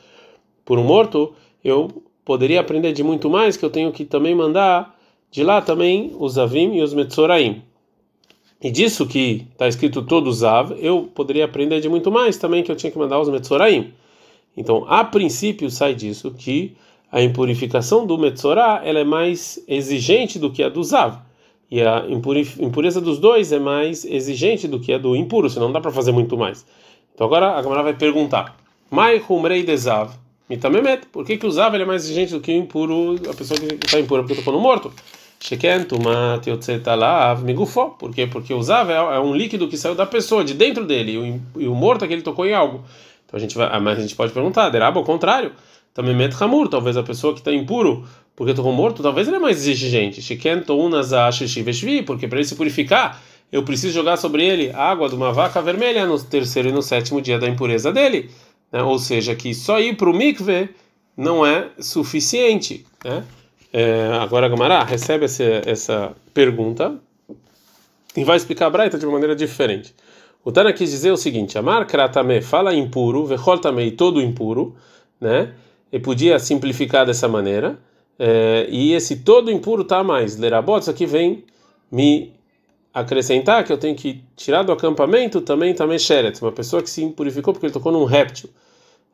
por 0.64 0.78
um 0.78 0.82
morto, 0.82 1.34
eu 1.62 1.90
poderia 2.24 2.60
aprender 2.60 2.94
de 2.94 3.02
muito 3.02 3.28
mais, 3.28 3.54
que 3.54 3.66
eu 3.66 3.70
tenho 3.70 3.92
que 3.92 4.06
também 4.06 4.34
mandar 4.34 4.98
de 5.30 5.44
lá 5.44 5.60
também 5.60 6.16
os 6.18 6.38
Avim 6.38 6.76
e 6.76 6.82
os 6.82 6.94
Metzoraim. 6.94 7.62
E 8.62 8.70
disso 8.70 9.06
que 9.06 9.46
está 9.52 9.68
escrito 9.68 10.00
todo 10.00 10.32
Zav, 10.32 10.74
eu 10.80 11.10
poderia 11.14 11.44
aprender 11.44 11.80
de 11.80 11.88
muito 11.90 12.10
mais 12.10 12.38
também 12.38 12.62
que 12.62 12.72
eu 12.72 12.76
tinha 12.76 12.90
que 12.90 12.98
mandar 12.98 13.20
os 13.20 13.28
Metzoraim. 13.28 13.92
Então, 14.56 14.84
a 14.88 15.04
princípio, 15.04 15.70
sai 15.70 15.94
disso 15.94 16.30
que 16.30 16.76
a 17.10 17.22
impurificação 17.22 18.06
do 18.06 18.18
Metzorah 18.18 18.80
ela 18.84 19.00
é 19.00 19.04
mais 19.04 19.62
exigente 19.68 20.38
do 20.38 20.50
que 20.50 20.62
a 20.62 20.68
do 20.68 20.82
Zav. 20.82 21.18
E 21.70 21.80
a 21.80 22.04
impureza 22.58 23.00
dos 23.00 23.18
dois 23.18 23.50
é 23.50 23.58
mais 23.58 24.04
exigente 24.04 24.68
do 24.68 24.78
que 24.78 24.92
a 24.92 24.98
do 24.98 25.16
impuro, 25.16 25.48
senão 25.48 25.66
não 25.66 25.72
dá 25.72 25.80
para 25.80 25.90
fazer 25.90 26.12
muito 26.12 26.36
mais. 26.36 26.66
Então 27.14 27.26
agora 27.26 27.52
a 27.52 27.62
Gamara 27.62 27.82
vai 27.82 27.94
perguntar: 27.94 28.56
Mai 28.90 29.22
Humrei 29.26 29.62
de 29.62 29.74
Zav, 29.76 30.12
por 31.10 31.24
que, 31.24 31.38
que 31.38 31.46
o 31.46 31.50
Zav 31.50 31.74
é 31.74 31.84
mais 31.84 32.04
exigente 32.04 32.32
do 32.32 32.40
que 32.40 32.52
o 32.52 32.56
impuro, 32.56 33.16
a 33.30 33.34
pessoa 33.34 33.58
que 33.58 33.86
está 33.86 33.98
impura 33.98 34.22
porque 34.22 34.34
tocou 34.34 34.52
no 34.52 34.60
morto? 34.60 34.92
Por 37.98 38.14
quê? 38.14 38.26
Porque 38.26 38.52
o 38.52 38.62
Zav 38.62 38.90
é, 38.90 38.94
é 38.94 39.18
um 39.18 39.34
líquido 39.34 39.66
que 39.66 39.76
saiu 39.76 39.94
da 39.94 40.06
pessoa, 40.06 40.44
de 40.44 40.54
dentro 40.54 40.84
dele, 40.84 41.40
e 41.56 41.66
o 41.66 41.74
morto 41.74 42.04
é 42.04 42.08
que 42.08 42.14
ele 42.14 42.22
tocou 42.22 42.46
em 42.46 42.54
algo. 42.54 42.84
Então 43.32 43.38
a 43.38 43.40
gente 43.40 43.56
vai, 43.56 43.80
mas 43.80 43.98
a 43.98 44.02
gente 44.02 44.14
pode 44.14 44.30
perguntar, 44.32 44.68
Deraba, 44.68 45.00
ao 45.00 45.04
contrário, 45.04 45.52
também 45.94 46.14
met 46.14 46.36
hamur, 46.38 46.68
talvez 46.68 46.98
a 46.98 47.02
pessoa 47.02 47.32
que 47.32 47.40
está 47.40 47.50
impuro 47.50 48.06
porque 48.36 48.52
tocou 48.52 48.72
morto, 48.72 49.02
talvez 49.02 49.26
ele 49.26 49.36
é 49.36 49.40
mais 49.40 49.66
exigente. 49.66 50.20
Shiken 50.20 50.62
porque 52.04 52.28
para 52.28 52.38
ele 52.38 52.46
se 52.46 52.54
purificar, 52.54 53.22
eu 53.50 53.62
preciso 53.62 53.92
jogar 53.92 54.16
sobre 54.18 54.44
ele 54.44 54.70
água 54.70 55.08
de 55.08 55.14
uma 55.14 55.32
vaca 55.32 55.60
vermelha 55.62 56.06
no 56.06 56.22
terceiro 56.22 56.68
e 56.68 56.72
no 56.72 56.82
sétimo 56.82 57.20
dia 57.20 57.38
da 57.38 57.48
impureza 57.48 57.90
dele. 57.90 58.30
Né? 58.70 58.82
Ou 58.82 58.98
seja, 58.98 59.34
que 59.34 59.54
só 59.54 59.80
ir 59.80 59.96
para 59.96 60.10
o 60.10 60.14
mikve 60.14 60.70
não 61.16 61.44
é 61.44 61.68
suficiente. 61.78 62.86
Né? 63.04 63.24
É, 63.72 64.18
agora 64.20 64.48
Gamará 64.48 64.82
recebe 64.84 65.24
essa, 65.24 65.44
essa 65.66 66.12
pergunta 66.34 66.98
e 68.16 68.24
vai 68.24 68.36
explicar 68.36 68.66
a 68.66 68.70
Braita 68.70 68.98
de 68.98 69.06
uma 69.06 69.12
maneira 69.12 69.36
diferente. 69.36 69.94
O 70.44 70.50
Tana 70.50 70.72
quis 70.72 70.90
dizer 70.90 71.10
o 71.10 71.16
seguinte: 71.16 71.56
Amar 71.58 71.86
kratame 71.86 72.40
fala 72.40 72.74
impuro, 72.74 73.24
vechol 73.26 73.58
tamei 73.58 73.90
todo 73.92 74.20
impuro, 74.20 74.74
né? 75.20 75.54
E 75.90 75.98
podia 75.98 76.38
simplificar 76.38 77.06
dessa 77.06 77.28
maneira. 77.28 77.78
É, 78.18 78.66
e 78.70 78.92
esse 78.92 79.16
todo 79.16 79.50
impuro 79.50 79.84
tá 79.84 80.02
mais. 80.02 80.36
Lerabot, 80.36 80.80
isso 80.80 80.90
aqui 80.90 81.06
vem 81.06 81.44
me 81.90 82.32
acrescentar 82.92 83.64
que 83.64 83.72
eu 83.72 83.78
tenho 83.78 83.96
que 83.96 84.22
tirar 84.36 84.62
do 84.62 84.72
acampamento 84.72 85.40
também 85.40 85.74
também 85.74 85.98
sheret, 85.98 86.40
uma 86.42 86.52
pessoa 86.52 86.82
que 86.82 86.90
se 86.90 87.02
impurificou 87.02 87.54
porque 87.54 87.66
ele 87.66 87.72
tocou 87.72 87.92
num 87.92 88.04
réptil. 88.04 88.50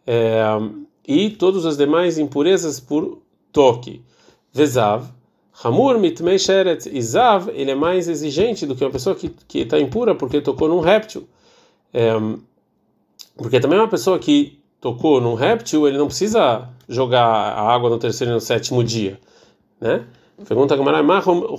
É, 0.07 0.43
e 1.07 1.31
todas 1.31 1.65
as 1.65 1.77
demais 1.77 2.19
impurezas 2.19 2.81
por 2.81 3.23
toque. 3.53 4.03
Vezav, 4.53 5.07
Hamur 5.63 5.99
mitmei 5.99 6.39
sheret 6.39 6.87
izav, 6.87 7.51
ele 7.53 7.71
é 7.71 7.75
mais 7.75 8.09
exigente 8.09 8.65
do 8.65 8.77
que 8.77 8.85
uma 8.85 8.91
pessoa 8.91 9.17
que 9.17 9.29
que 9.49 9.61
está 9.61 9.79
impura 9.79 10.15
porque 10.15 10.41
tocou 10.41 10.69
num 10.69 10.81
réptil. 10.81 11.27
É, 11.93 12.13
porque 13.37 13.59
também 13.61 13.79
uma 13.79 13.89
pessoa 13.89 14.19
que 14.19 14.59
tocou 14.81 15.21
num 15.21 15.35
réptil, 15.35 15.89
ele 15.89 15.99
não 15.99 16.07
precisa 16.07 16.69
jogar 16.89 17.25
a 17.25 17.73
água 17.73 17.91
no 17.91 17.99
terceiro 17.99 18.33
e 18.33 18.35
no 18.35 18.41
sétimo 18.41 18.83
dia, 18.85 19.19
né? 19.81 20.05
Pergunta 20.47 20.73
a 20.73 20.77
Gamara, 20.77 21.03
o 21.03 21.59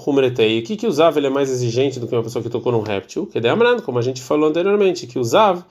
que 0.64 0.78
que 0.78 0.88
usava 0.88 1.20
ele 1.20 1.28
é 1.28 1.30
mais 1.30 1.52
exigente 1.52 2.00
do 2.00 2.08
que 2.08 2.16
uma 2.16 2.24
pessoa 2.24 2.42
que 2.42 2.50
tocou 2.50 2.72
num 2.72 2.82
réptil? 2.82 3.28
Que 3.28 3.42
de 3.42 3.50
Amran, 3.50 3.82
como 3.82 4.00
a 4.00 4.02
gente 4.02 4.22
falou 4.22 4.50
anteriormente, 4.50 5.06
que 5.06 5.20
usava 5.20 5.66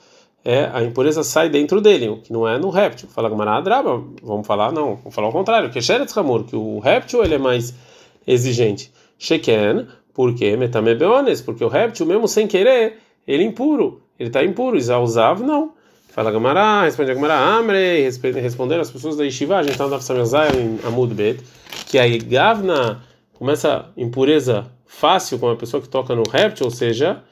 é 0.44 0.68
a 0.72 0.84
impureza 0.84 1.22
sai 1.22 1.48
dentro 1.48 1.80
dele, 1.80 2.08
o 2.08 2.18
que 2.18 2.32
não 2.32 2.46
é 2.46 2.58
no 2.58 2.68
réptil. 2.68 3.08
Fala 3.08 3.30
Gamara, 3.30 3.62
Draba, 3.62 4.02
vamos 4.22 4.46
falar 4.46 4.72
não, 4.72 4.96
vamos 4.96 5.14
falar 5.14 5.28
o 5.28 5.32
contrário, 5.32 5.70
que 5.70 5.80
Sheretz 5.80 6.16
Hamur, 6.16 6.44
que 6.44 6.54
o 6.54 6.78
réptil 6.80 7.24
ele 7.24 7.34
é 7.34 7.38
mais 7.38 7.74
exigente. 8.28 8.92
Sheken, 9.18 9.86
porque 10.14 10.56
metamebeones, 10.56 11.40
porque 11.40 11.64
o 11.64 11.68
réptil, 11.68 12.06
mesmo 12.06 12.28
sem 12.28 12.46
querer, 12.46 12.98
ele 13.26 13.42
é 13.42 13.46
impuro, 13.46 14.02
ele 14.18 14.28
está 14.28 14.44
impuro. 14.44 14.76
Usav, 14.76 15.42
não. 15.42 15.72
Fala 16.08 16.30
Gamara, 16.30 16.82
responde 16.82 17.10
a 17.10 17.14
Gamara, 17.14 17.38
Amre, 17.38 18.02
respondendo 18.40 18.80
as 18.80 18.90
pessoas 18.90 19.16
da 19.16 19.24
Yeshiva, 19.24 19.56
a 19.56 19.62
gente 19.62 19.72
está 19.72 19.84
no 19.84 19.90
Dafsamezai 19.90 20.48
em 20.56 20.78
Amud 20.84 21.14
Bet, 21.14 21.40
que 21.86 21.98
a 21.98 22.04
Gavna 22.18 23.02
começa 23.34 23.86
impureza 23.96 24.66
fácil 24.84 25.38
com 25.38 25.48
a 25.48 25.56
pessoa 25.56 25.80
que 25.80 25.88
toca 25.88 26.14
no 26.16 26.24
réptil, 26.28 26.66
ou 26.66 26.72
seja, 26.72 27.22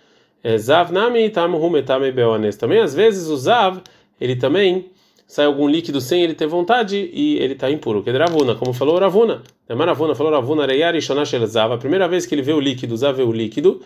é 0.43 0.57
Zav 0.57 0.93
Nami 0.93 1.29
Tamuhu 1.31 1.69
Metame 1.69 2.13
Beones. 2.13 2.57
Também 2.57 2.79
às 2.79 2.95
vezes 2.95 3.27
o 3.29 3.37
Zav, 3.37 3.81
ele 4.21 4.37
também 4.37 4.89
sai 5.27 5.47
algum 5.47 5.69
líquido 5.69 6.01
sem 6.01 6.23
ele 6.23 6.35
ter 6.35 6.47
vontade 6.47 7.11
e 7.13 7.39
ele 7.39 7.55
está 7.55 7.71
impuro. 7.71 8.03
Que 8.03 8.11
é 8.11 8.17
Ravuna, 8.17 8.55
como 8.55 8.73
falou 8.73 8.99
Ravuna. 8.99 9.43
Maravuna, 9.69 10.15
falou 10.15 10.33
Ravuna, 10.33 10.67
Reyari 10.67 11.03
Shonash 11.03 11.33
Zav. 11.47 11.73
A 11.73 11.79
primeira 11.79 12.07
vez 12.07 12.25
que 12.25 12.35
ele 12.35 12.43
vê 12.43 12.53
o 12.53 12.61
líquido, 12.61 12.97
Zav 12.97 13.17
vê 13.17 13.25
o 13.25 13.33
líquido, 13.33 13.83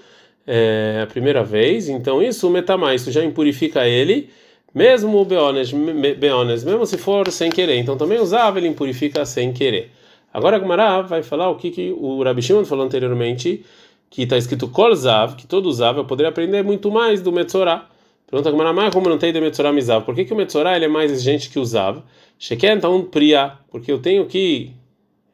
é 0.47 1.01
a 1.03 1.07
primeira 1.07 1.43
vez, 1.43 1.89
então 1.89 2.23
isso, 2.23 2.49
metamá, 2.51 2.95
isso 2.95 3.11
já 3.11 3.25
impurifica 3.25 3.87
ele, 3.87 4.29
mesmo 4.75 5.19
o 5.19 5.25
beones, 5.25 5.73
beones, 6.19 6.65
mesmo 6.65 6.85
se 6.87 6.99
for 6.99 7.31
sem 7.31 7.51
querer. 7.51 7.77
Então 7.77 7.97
também 7.97 8.25
Zav 8.25 8.59
ele 8.59 8.69
impurifica 8.69 9.25
sem 9.25 9.53
querer. 9.53 9.91
Agora 10.33 10.57
a 10.57 10.59
Gumara 10.59 11.03
vai 11.03 11.23
falar 11.23 11.51
o 11.51 11.57
que, 11.57 11.71
que 11.71 11.91
o 11.91 12.23
Rabi 12.23 12.43
Shimon 12.43 12.65
falou 12.65 12.85
anteriormente, 12.85 13.65
que 14.09 14.23
está 14.23 14.37
escrito 14.37 14.69
Kol 14.69 14.95
Zav, 14.95 15.35
que 15.37 15.47
todo 15.47 15.73
Zav 15.73 15.99
eu 15.99 16.05
poderia 16.05 16.31
aprender 16.31 16.63
muito 16.63 16.91
mais 16.91 17.21
do 17.21 17.33
Metzorah. 17.33 17.89
Pergunta 18.31 18.49
a 18.49 18.53
Gumara, 18.53 18.91
como 18.93 19.09
não 19.09 19.19
tem 19.19 19.33
de 19.33 19.41
Metzorah 19.41 19.73
Mizav? 19.73 20.05
Por 20.05 20.15
que, 20.15 20.25
que 20.25 20.33
o 20.33 20.37
Metzorah 20.37 20.77
ele 20.77 20.85
é 20.85 20.89
mais 20.89 21.11
exigente 21.11 21.51
que 21.51 21.59
o 21.59 21.65
Zav? 21.65 22.01
Sheken 22.39 22.77
então 22.77 23.03
Priya, 23.03 23.55
porque 23.71 23.91
eu 23.91 23.99
tenho 23.99 24.25
que 24.27 24.71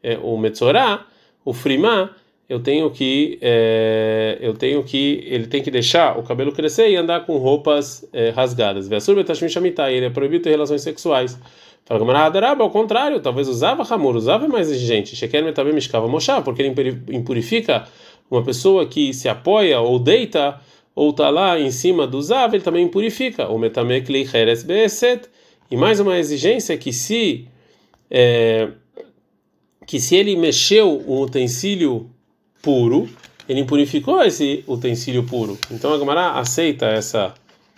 é, 0.03 0.19
o 0.23 0.39
Metzorah, 0.39 1.05
o 1.45 1.53
Frimá, 1.53 2.11
eu 2.49 2.61
tenho 2.61 2.91
que 2.91 3.39
é, 3.43 4.39
eu 4.41 4.55
tenho 4.55 4.83
que 4.83 5.23
ele 5.27 5.47
tem 5.47 5.63
que 5.63 5.71
deixar 5.71 6.19
o 6.19 6.23
cabelo 6.23 6.53
crescer 6.53 6.89
e 6.89 6.97
andar 6.97 7.27
com 7.27 7.37
roupas 7.37 8.09
é, 8.13 8.31
rasgadas. 8.31 8.89
Vesur 8.89 9.15
betashmi 9.15 9.49
shamitai, 9.51 9.95
ele 9.95 10.07
é 10.07 10.11
proibido 10.11 10.45
ter 10.45 10.51
relações 10.51 10.81
sexuais. 10.81 11.39
Fala 11.85 12.01
Gamarada 12.01 12.49
ao 12.49 12.71
contrário, 12.71 13.21
talvez 13.21 13.47
usava 13.47 13.83
Hamur, 13.83 14.17
usava 14.17 14.49
mais 14.49 14.71
exigente. 14.71 15.15
Sheker 15.15 15.53
também 15.53 15.73
mishkava 15.73 16.09
mochá, 16.09 16.41
porque 16.41 16.63
ele 16.63 16.75
impurifica 17.11 17.87
uma 18.31 18.43
pessoa 18.43 18.87
que 18.87 19.13
se 19.13 19.29
apoia 19.29 19.81
ou 19.81 19.99
deita 19.99 20.61
ou 20.97 21.11
está 21.11 21.29
lá 21.29 21.61
em 21.61 21.71
cima 21.71 22.07
do 22.07 22.21
Zav, 22.23 22.55
ele 22.55 22.65
também 22.65 22.87
impurifica. 22.87 23.49
O 23.49 23.59
metamekli 23.59 24.27
heres 24.33 24.63
beeset. 24.63 25.29
E 25.71 25.77
mais 25.77 26.01
uma 26.01 26.19
exigência 26.19 26.77
que 26.79 26.91
se 26.91 27.47
é, 28.11 28.71
que 29.87 30.01
se 30.01 30.17
ele 30.17 30.35
mexeu 30.37 31.05
um 31.07 31.21
utensílio 31.21 32.09
puro, 32.63 33.09
ele 33.47 33.61
impurificou 33.61 34.23
esse 34.23 34.65
utensílio 34.67 35.23
puro. 35.25 35.59
Então 35.71 35.93
a 35.93 35.99
Gamara 35.99 36.31
aceita 36.31 36.87
essa 36.87 37.35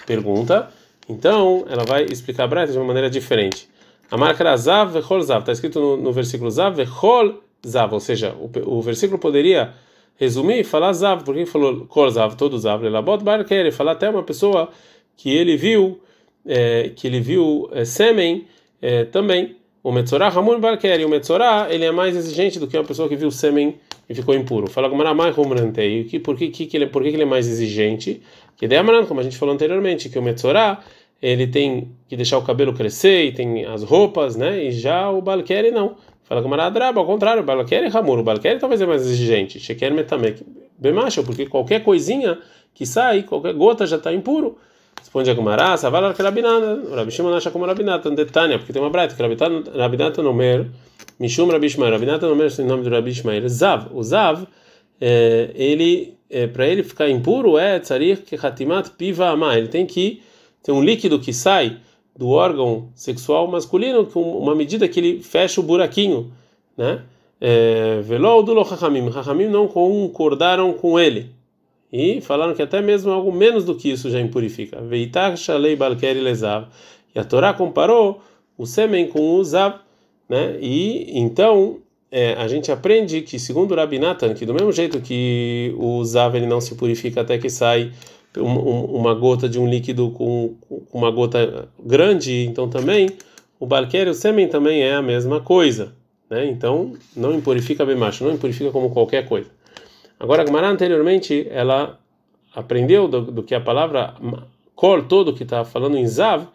pergunta. 0.07 0.71
Então 1.09 1.67
ela 1.69 1.85
vai 1.85 2.05
explicar 2.05 2.45
a 2.45 2.47
Breta 2.47 2.71
de 2.71 2.79
uma 2.79 2.87
maneira 2.87 3.11
diferente. 3.11 3.69
A 4.09 4.17
marca 4.17 4.45
era 4.45 4.57
Zav 4.57 4.93
Vechol 4.93 5.23
Zav, 5.23 5.41
está 5.41 5.53
escrito 5.53 5.81
no, 5.81 5.97
no 5.97 6.13
versículo 6.13 6.51
Zav 6.51 6.77
Vechol 6.77 7.43
Zav, 7.67 7.93
ou 7.93 8.01
seja, 8.01 8.33
o, 8.39 8.77
o 8.79 8.81
versículo 8.81 9.19
poderia 9.19 9.75
resumir 10.19 10.65
falar 10.65 10.93
Zav, 10.93 11.25
porque 11.25 11.47
falou 11.47 11.87
Kol 11.87 12.11
Zav, 12.11 12.37
todo 12.37 12.59
Zav, 12.59 12.83
Lelabot 12.83 13.23
Barker, 13.23 13.73
falar 13.73 13.93
até 13.93 14.11
uma 14.11 14.23
pessoa 14.23 14.69
que 15.17 15.31
ele 15.31 15.57
viu, 15.57 16.01
é, 16.45 16.91
que 16.95 17.07
ele 17.07 17.21
viu 17.21 17.71
é, 17.73 17.85
sêmen 17.85 18.45
é, 18.83 19.05
também. 19.05 19.57
O 19.83 19.93
Metzorah 19.93 20.29
Hamur 20.29 20.59
Barker, 20.59 21.01
e 21.01 21.05
o 21.05 21.09
Metzorah 21.09 21.69
ele 21.71 21.85
é 21.85 21.93
mais 21.93 22.17
exigente 22.17 22.59
do 22.59 22.67
que 22.67 22.77
uma 22.77 22.85
pessoa 22.85 23.09
que 23.09 23.17
viu 23.17 23.31
sêmen 23.31 23.77
e 24.09 24.15
ficou 24.15 24.35
impuro. 24.35 24.69
Fala 24.69 24.91
como 24.91 25.03
mais 25.15 25.35
Rumrantei, 25.35 26.05
por 26.19 26.37
que, 26.37 26.49
que, 26.49 26.67
que, 26.67 26.77
ele, 26.77 26.89
por 26.89 27.03
que, 27.03 27.11
que 27.11 27.17
ele 27.17 27.23
é 27.23 27.27
mais 27.27 27.47
exigente? 27.47 28.21
Que 28.57 28.67
de 28.67 28.77
Amaran, 28.77 29.07
como 29.07 29.21
a 29.21 29.23
gente 29.23 29.39
falou 29.39 29.55
anteriormente, 29.55 30.09
que 30.09 30.19
o 30.19 30.23
Metzorah 30.23 30.83
ele 31.23 31.47
tem 31.47 31.93
que 32.09 32.17
deixar 32.17 32.39
o 32.39 32.43
cabelo 32.43 32.73
crescer 32.73 33.27
e 33.27 33.33
tem 33.33 33.65
as 33.65 33.83
roupas, 33.83 34.37
né? 34.37 34.65
E 34.65 34.73
já 34.73 35.11
o 35.11 35.21
Balkeri 35.21 35.71
não. 35.71 35.97
Fala 36.29 36.43
com 36.43 36.49
Maradraba, 36.49 37.01
ao 37.01 37.07
contrário, 37.07 37.43
Balkeri 37.43 37.87
é 37.87 37.99
Hamur, 37.99 38.19
o 38.19 38.23
Balkeri 38.23 38.59
talvez 38.59 38.83
é 38.83 38.87
mais 38.87 39.01
exigente. 39.01 39.59
Sheker 39.59 39.95
Metamek, 39.95 40.45
Bemacho, 40.79 41.25
porque 41.25 41.47
qualquer 41.47 41.83
coisinha 41.83 42.39
que 42.75 42.85
sai, 42.85 43.23
qualquer 43.23 43.55
gota 43.55 43.87
já 43.87 43.97
está 43.97 44.13
impuro. 44.13 44.59
Responde 44.99 45.31
a 45.31 45.35
Gumará, 45.35 45.75
Savala 45.79 46.13
Rabinata, 46.13 46.95
Rabi 46.95 47.11
Shimon 47.11 47.33
acha 47.33 47.51
como 47.51 47.65
Rabinata, 47.65 48.11
Detânia, 48.11 48.59
porque 48.59 48.75
tem 48.75 48.83
uma 48.83 48.91
breta, 48.91 49.15
que 49.15 49.23
Rabinata 49.79 50.23
Nomer, 50.23 50.67
Mishum 51.19 51.49
Rabi 51.49 51.71
Shmael, 51.71 51.93
Rabinata 51.93 52.29
Nomer, 52.29 52.53
em 52.61 52.65
nome 52.65 52.83
do 52.83 52.91
Rabi 52.91 53.15
Shmael, 53.15 53.49
Zav, 53.49 53.87
o 53.95 54.03
Zav, 54.03 54.47
é, 55.01 55.51
ele, 55.55 56.15
é, 56.29 56.47
para 56.47 56.67
ele 56.67 56.83
ficar 56.83 57.09
impuro, 57.09 57.57
é 57.57 57.79
Tzarir 57.79 58.19
Kehatimat 58.19 58.91
Piva 58.91 59.31
Amá, 59.31 59.57
ele 59.57 59.69
tem 59.69 59.87
que 59.87 60.21
tem 60.63 60.75
um 60.75 60.83
líquido 60.83 61.19
que 61.19 61.33
sai 61.33 61.79
do 62.19 62.31
órgão 62.31 62.89
sexual 62.97 63.47
masculino 63.47 64.05
com 64.05 64.21
uma 64.21 64.53
medida 64.53 64.89
que 64.89 64.99
ele 64.99 65.23
fecha 65.23 65.61
o 65.61 65.65
buraquinho, 65.65 66.33
né? 66.77 67.03
É, 67.41 68.01
Velou 68.03 68.43
do 68.43 68.61
Hachamim, 68.61 69.09
Hachamim 69.09 69.47
não 69.47 69.69
concordaram 69.69 70.73
com 70.73 70.99
ele 70.99 71.31
e 71.93 72.21
falaram 72.21 72.55
que 72.55 72.61
até 72.61 72.83
mesmo 72.83 73.13
algo 73.13 73.33
menos 73.33 73.65
do 73.65 73.77
que 73.77 73.89
isso 73.89 74.11
já 74.11 74.21
impurifica. 74.21 74.81
Veitar 74.81 75.37
Shalei 75.37 75.77
Balkeri 75.77 76.21
Lezav. 76.21 76.67
E 77.15 77.21
a 77.21 77.25
Torá 77.25 77.55
comparou 77.55 78.21
o 78.59 78.67
sêmen 78.67 79.07
com 79.07 79.37
o 79.37 79.45
Zav, 79.45 79.77
né? 80.29 80.59
E 80.61 81.17
então 81.17 81.79
é, 82.11 82.33
a 82.35 82.49
gente 82.49 82.73
aprende 82.73 83.23
que, 83.23 83.39
segundo 83.39 83.71
o 83.71 83.77
Rabi 83.77 84.01
Nathan, 84.01 84.35
que 84.35 84.45
do 84.45 84.53
mesmo 84.53 84.73
jeito 84.73 85.01
que 85.01 85.73
o 85.79 86.05
Zav 86.05 86.37
ele 86.37 86.47
não 86.47 86.61
se 86.61 86.75
purifica 86.75 87.21
até 87.21 87.39
que 87.39 87.49
sai 87.49 87.93
uma, 88.37 89.15
gota 89.15 89.49
de 89.49 89.59
um 89.59 89.69
líquido 89.69 90.11
com 90.11 90.55
uma 90.93 91.11
gota 91.11 91.69
grande, 91.79 92.45
então 92.45 92.69
também 92.69 93.11
o 93.59 93.67
Balquer 93.67 94.09
o 94.09 94.15
sêmen 94.15 94.49
também 94.49 94.83
é 94.83 94.95
a 94.95 95.03
mesma 95.03 95.41
coisa. 95.41 95.93
Né? 96.31 96.47
Então, 96.47 96.93
não 97.17 97.35
impurifica 97.35 97.85
bem 97.85 97.97
macho, 97.97 98.25
não 98.25 98.33
impurifica 98.33 98.71
como 98.71 98.91
qualquer 98.91 99.27
coisa. 99.27 99.51
Agora, 100.21 100.43
a 100.43 100.47
Gemara 100.47 100.69
anteriormente, 100.69 101.47
ela 101.51 101.99
aprendeu 102.55 103.09
do, 103.09 103.23
do 103.23 103.43
que 103.43 103.55
a 103.55 103.61
palavra 103.61 104.15
kol 104.75 105.03
todo 105.03 105.35
que 105.35 105.43
está 105.43 105.65
falando 105.65 105.97
em 105.97 106.07
Zav, 106.07 106.47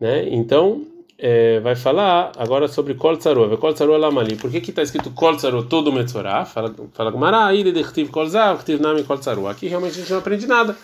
né? 0.00 0.28
Então, 0.28 0.86
é, 1.18 1.58
vai 1.60 1.74
falar 1.74 2.32
agora 2.36 2.68
sobre 2.68 2.94
Kol 2.94 3.16
Tzarua. 3.16 3.56
Kol 3.56 3.74
Tzarua 3.74 3.98
Lamali. 3.98 4.36
Por 4.36 4.50
que 4.50 4.58
está 4.58 4.82
escrito 4.82 5.10
Kol 5.10 5.36
Tzarua 5.36 5.64
todo 5.64 5.92
Metzorah? 5.92 6.44
Fala, 6.44 6.72
fala 6.92 7.10
Gemara, 7.10 7.46
aí 7.46 7.64
de 7.64 7.72
Dechtiv 7.72 8.08
Kol 8.10 8.26
Zav, 8.28 8.58
Dechtiv 8.58 8.80
Nami 8.80 9.02
Kol 9.02 9.18
Tzarua. 9.18 9.50
Aqui 9.50 9.66
realmente 9.66 9.94
a 9.94 10.00
gente 10.00 10.10
não 10.10 10.18
aprende 10.18 10.46
nada. 10.46 10.76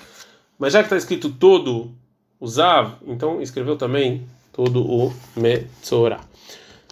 Mas 0.58 0.72
já 0.72 0.80
que 0.80 0.86
está 0.86 0.96
escrito 0.96 1.30
todo 1.30 1.92
o 2.40 2.46
Zav, 2.48 2.94
então 3.06 3.40
escreveu 3.40 3.76
também 3.76 4.26
todo 4.52 4.84
o 4.84 5.12
Metzorah. 5.36 6.20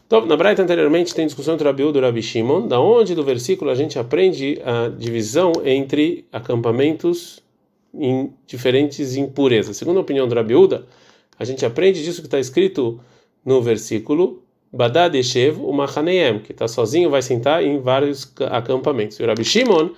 Então, 0.06 0.26
na 0.26 0.36
Braita 0.36 0.62
anteriormente 0.62 1.14
tem 1.14 1.26
discussão 1.26 1.54
entre 1.54 1.66
o 1.66 1.70
Rabi 1.70 1.82
e 1.82 2.00
Rabi 2.00 2.22
Shimon, 2.22 2.68
da 2.68 2.78
onde 2.78 3.14
do 3.14 3.24
versículo 3.24 3.70
a 3.70 3.74
gente 3.74 3.98
aprende 3.98 4.60
a 4.62 4.88
divisão 4.88 5.52
entre 5.64 6.26
acampamentos 6.30 7.40
em 7.94 8.30
diferentes 8.46 9.16
impurezas. 9.16 9.76
Segundo 9.76 9.96
a 9.96 10.02
opinião 10.02 10.28
do 10.28 10.34
Rabi 10.34 10.54
Uda, 10.54 10.86
a 11.38 11.44
gente 11.44 11.64
aprende 11.64 12.04
disso 12.04 12.20
que 12.20 12.26
está 12.26 12.38
escrito 12.38 13.00
no 13.44 13.60
versículo 13.60 14.42
Badad 14.72 15.14
Eshev 15.14 15.60
o 15.60 15.72
Machaneem, 15.72 16.38
que 16.40 16.52
está 16.52 16.66
sozinho, 16.66 17.10
vai 17.10 17.20
sentar 17.20 17.62
em 17.62 17.78
vários 17.78 18.32
acampamentos. 18.50 19.18
E 19.20 19.22
o 19.22 19.26
Rabi 19.26 19.44
Shimon 19.44 19.90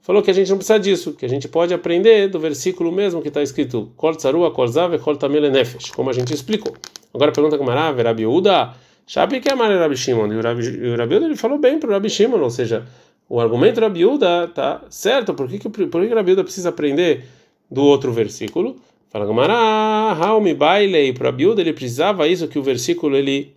falou 0.00 0.22
que 0.22 0.30
a 0.30 0.34
gente 0.34 0.48
não 0.48 0.56
precisa 0.56 0.78
disso, 0.78 1.12
que 1.12 1.26
a 1.26 1.28
gente 1.28 1.48
pode 1.48 1.74
aprender 1.74 2.28
do 2.28 2.38
versículo 2.38 2.90
mesmo 2.90 3.20
que 3.20 3.28
está 3.28 3.42
escrito 3.42 3.92
Kol 3.96 4.14
Tzarua, 4.14 4.50
Kol 4.50 4.68
Zav, 4.68 4.98
Kol 4.98 5.16
Tamele 5.16 5.50
Nefesh, 5.50 5.90
como 5.90 6.08
a 6.08 6.12
gente 6.12 6.32
explicou. 6.32 6.74
Agora 7.12 7.32
pergunta 7.32 7.58
com 7.58 7.64
Marav, 7.64 8.00
Rabi 8.00 8.26
Uda 8.26 8.74
Sabe 9.06 9.40
que 9.40 9.50
é 9.50 9.54
Mara 9.54 9.78
Rabi 9.78 9.96
Shimon? 9.96 10.32
E 10.32 10.36
o 10.36 10.42
Rabi, 10.42 10.96
Rabi 10.96 11.14
ele 11.16 11.36
falou 11.36 11.58
bem 11.58 11.78
para 11.78 11.90
o 11.90 11.92
Rabi 11.92 12.08
Shimon, 12.08 12.40
ou 12.40 12.50
seja, 12.50 12.86
o 13.28 13.38
argumento 13.38 13.80
Rabi 13.80 14.04
Uda 14.04 14.48
tá 14.48 14.82
certo. 14.88 15.34
Por 15.34 15.46
que, 15.48 15.58
que, 15.58 15.68
por 15.68 16.08
que 16.08 16.14
Rabi 16.14 16.32
Uda 16.32 16.42
precisa 16.42 16.70
aprender 16.70 17.24
do 17.70 17.82
outro 17.82 18.12
versículo? 18.12 18.76
Fala 19.14 19.26
Gamara, 19.26 19.54
Haumi 19.54 20.54
Bailei, 20.54 21.12
para 21.12 21.28
o 21.28 21.30
Rabi 21.30 21.46
Uda 21.46 21.60
ele 21.60 21.72
precisava 21.72 22.26
isso 22.26 22.48
que 22.48 22.58
o 22.58 22.62
versículo 22.64 23.16
ele 23.16 23.54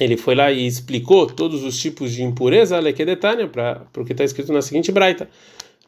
ele 0.00 0.16
foi 0.16 0.34
lá 0.34 0.50
e 0.50 0.66
explicou 0.66 1.28
todos 1.28 1.62
os 1.62 1.78
tipos 1.78 2.10
de 2.10 2.24
impureza, 2.24 2.80
Lekedetânia, 2.80 3.46
para 3.46 3.82
porque 3.92 4.10
está 4.10 4.24
escrito 4.24 4.52
na 4.52 4.60
seguinte 4.60 4.90
braita. 4.90 5.28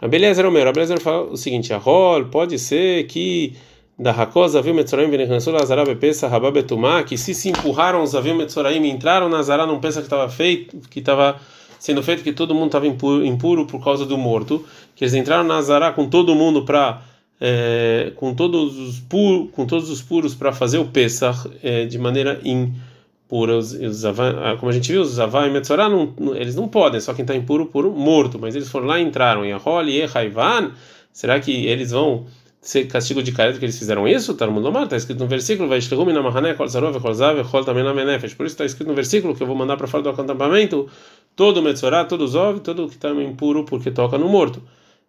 A 0.00 0.06
beleza 0.06 0.40
era 0.40 0.48
o 0.48 0.52
meu. 0.52 0.68
A 0.68 0.70
beleza 0.70 0.96
fala 0.98 1.22
o 1.22 1.36
seguinte: 1.36 1.74
a 1.74 1.78
rol 1.78 2.26
pode 2.26 2.60
ser 2.60 3.08
que 3.08 3.54
da 3.98 4.12
Hakoz 4.12 4.54
Avim 4.54 4.74
Metzoraim 4.74 5.10
Venechansul 5.10 5.54
Lazará 5.54 5.84
Bepesa 5.84 6.28
Rabá 6.28 6.52
Betumá, 6.52 7.02
que 7.02 7.18
se 7.18 7.34
se 7.34 7.48
empurraram 7.48 8.04
os 8.04 8.14
Avim 8.14 8.34
Metzoraim 8.34 8.84
e 8.84 8.88
entraram 8.88 9.28
na 9.28 9.42
Zará 9.42 9.66
num 9.66 9.80
pensa 9.80 9.98
que 9.98 10.06
estava 10.06 10.28
feito, 10.28 10.78
que 10.88 11.00
estava 11.00 11.40
sendo 11.80 12.04
feito 12.04 12.22
que 12.22 12.32
todo 12.32 12.54
mundo 12.54 12.66
estava 12.66 12.86
impuro, 12.86 13.26
impuro, 13.26 13.66
por 13.66 13.82
causa 13.82 14.06
do 14.06 14.16
morto, 14.16 14.64
que 14.94 15.02
eles 15.02 15.14
entraram 15.14 15.42
na 15.42 15.60
Zará 15.60 15.90
com 15.90 16.08
todo 16.08 16.36
mundo 16.36 16.64
para 16.64 17.02
é, 17.40 18.12
com 18.16 18.34
todos 18.34 18.78
os 18.78 18.98
puros, 19.00 19.50
com 19.52 19.66
todos 19.66 19.90
os 19.90 20.00
puros 20.02 20.34
para 20.34 20.52
fazer 20.52 20.78
o 20.78 20.86
Pesach 20.86 21.48
é, 21.62 21.84
de 21.84 21.98
maneira 21.98 22.40
impura. 22.44 23.56
Os, 23.56 23.72
os 23.72 24.04
ah, 24.04 24.56
como 24.58 24.70
a 24.70 24.72
gente 24.72 24.90
viu, 24.90 25.02
os 25.02 25.10
Zavá 25.10 25.46
e 25.46 25.50
não, 25.88 26.34
eles 26.34 26.54
não 26.54 26.68
podem, 26.68 27.00
só 27.00 27.12
quem 27.12 27.22
está 27.22 27.34
impuro, 27.34 27.66
puro, 27.66 27.92
morto. 27.92 28.38
Mas 28.38 28.54
eles 28.54 28.68
foram 28.68 28.86
lá 28.86 28.98
e 28.98 29.02
entraram. 29.02 29.44
E 29.44 29.52
a 29.52 29.60
Holi 29.62 29.98
e 29.98 30.02
Haivan, 30.02 30.72
será 31.12 31.38
que 31.40 31.66
eles 31.66 31.90
vão 31.90 32.26
ser 32.60 32.86
castigo 32.86 33.22
de 33.22 33.30
caída 33.30 33.58
que 33.58 33.64
eles 33.64 33.78
fizeram 33.78 34.08
isso? 34.08 34.34
Talmud 34.34 34.64
Lomar, 34.64 34.84
está 34.84 34.96
escrito 34.96 35.20
no 35.20 35.28
versículo, 35.28 35.68
vai 35.68 35.78
na 35.78 37.44
Kol 37.44 37.64
Tamen 37.64 37.86
Amenefesh. 37.86 38.34
Por 38.34 38.46
isso 38.46 38.54
está 38.54 38.64
escrito 38.64 38.88
no 38.88 38.94
versículo 38.94 39.34
que 39.34 39.42
eu 39.42 39.46
vou 39.46 39.54
mandar 39.54 39.76
para 39.76 39.86
fora 39.86 40.02
do 40.02 40.08
acampamento 40.08 40.88
todo 41.36 41.62
Metzorá, 41.62 42.04
todo 42.04 42.26
Zov, 42.26 42.60
todo 42.60 42.88
que 42.88 42.94
está 42.94 43.10
impuro 43.10 43.64
porque 43.64 43.90
toca 43.90 44.16
no 44.16 44.28
morto. 44.28 44.62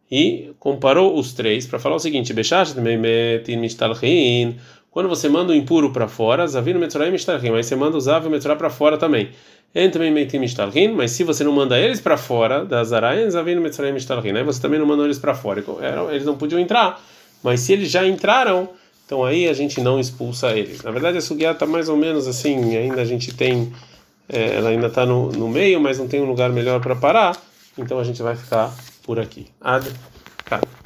E 0.10 0.52
comparou 0.60 1.18
os 1.18 1.34
três 1.34 1.66
para 1.66 1.80
falar 1.80 1.96
o 1.96 2.00
seguinte. 2.00 2.34
Quando 4.90 5.10
você 5.10 5.30
manda 5.30 5.52
o 5.52 5.56
impuro 5.56 5.92
para 5.92 6.08
fora, 6.08 6.48
Zavino 6.48 6.80
Metzorá 6.80 7.08
e 7.08 7.12
Mishtalchin, 7.12 7.52
mas 7.52 7.66
você 7.66 7.76
manda 7.76 7.98
o 7.98 8.02
Zav 8.02 8.26
e 8.26 8.28
o 8.28 8.32
Metzorá 8.32 8.56
para 8.56 8.70
fora 8.70 8.98
também. 8.98 9.30
Mas 10.96 11.12
se 11.12 11.24
você 11.24 11.44
não 11.44 11.52
manda 11.52 11.78
eles 11.78 12.00
para 12.00 12.18
fora 12.18 12.66
das 12.66 12.94
Arayan, 12.94 13.30
Zavino 13.30 13.62
Metzorá 13.62 13.90
e 13.90 13.92
Mishtalchin, 13.92 14.32
aí 14.32 14.44
você 14.44 14.62
também 14.62 14.80
não 14.80 14.88
mandou 14.88 15.06
eles 15.06 15.20
para 15.20 15.36
fora. 15.36 15.64
Eles 16.10 16.26
não 16.26 16.38
podiam 16.38 16.60
entrar. 16.60 17.00
Mas 17.44 17.60
se 17.60 17.74
eles 17.74 17.92
já 17.92 18.08
entraram, 18.08 18.70
então 19.06 19.24
aí 19.24 19.48
a 19.48 19.54
gente 19.54 19.80
não 19.82 20.00
expulsa 20.00 20.58
eles. 20.58 20.82
Na 20.82 20.90
verdade, 20.90 21.18
a 21.18 21.22
Sugiá 21.22 21.52
está 21.52 21.66
mais 21.66 21.90
ou 21.90 21.98
menos 21.98 22.28
assim, 22.28 22.76
ainda 22.76 23.02
a 23.02 23.06
gente 23.06 23.34
tem, 23.36 23.72
é, 24.28 24.56
ela 24.56 24.70
ainda 24.70 24.88
está 24.88 25.06
no, 25.06 25.32
no 25.32 25.48
meio, 25.48 25.80
mas 25.80 26.00
não 26.00 26.08
tem 26.08 26.22
um 26.22 26.26
lugar 26.26 26.50
melhor 26.50 26.82
para 26.82 26.96
parar, 26.96 27.40
então 27.78 28.00
a 28.00 28.04
gente 28.04 28.22
vai 28.22 28.36
ficar 28.36 28.74
por 29.08 29.20
aqui. 29.20 29.48
Ad, 29.62 29.88
cara. 30.44 30.77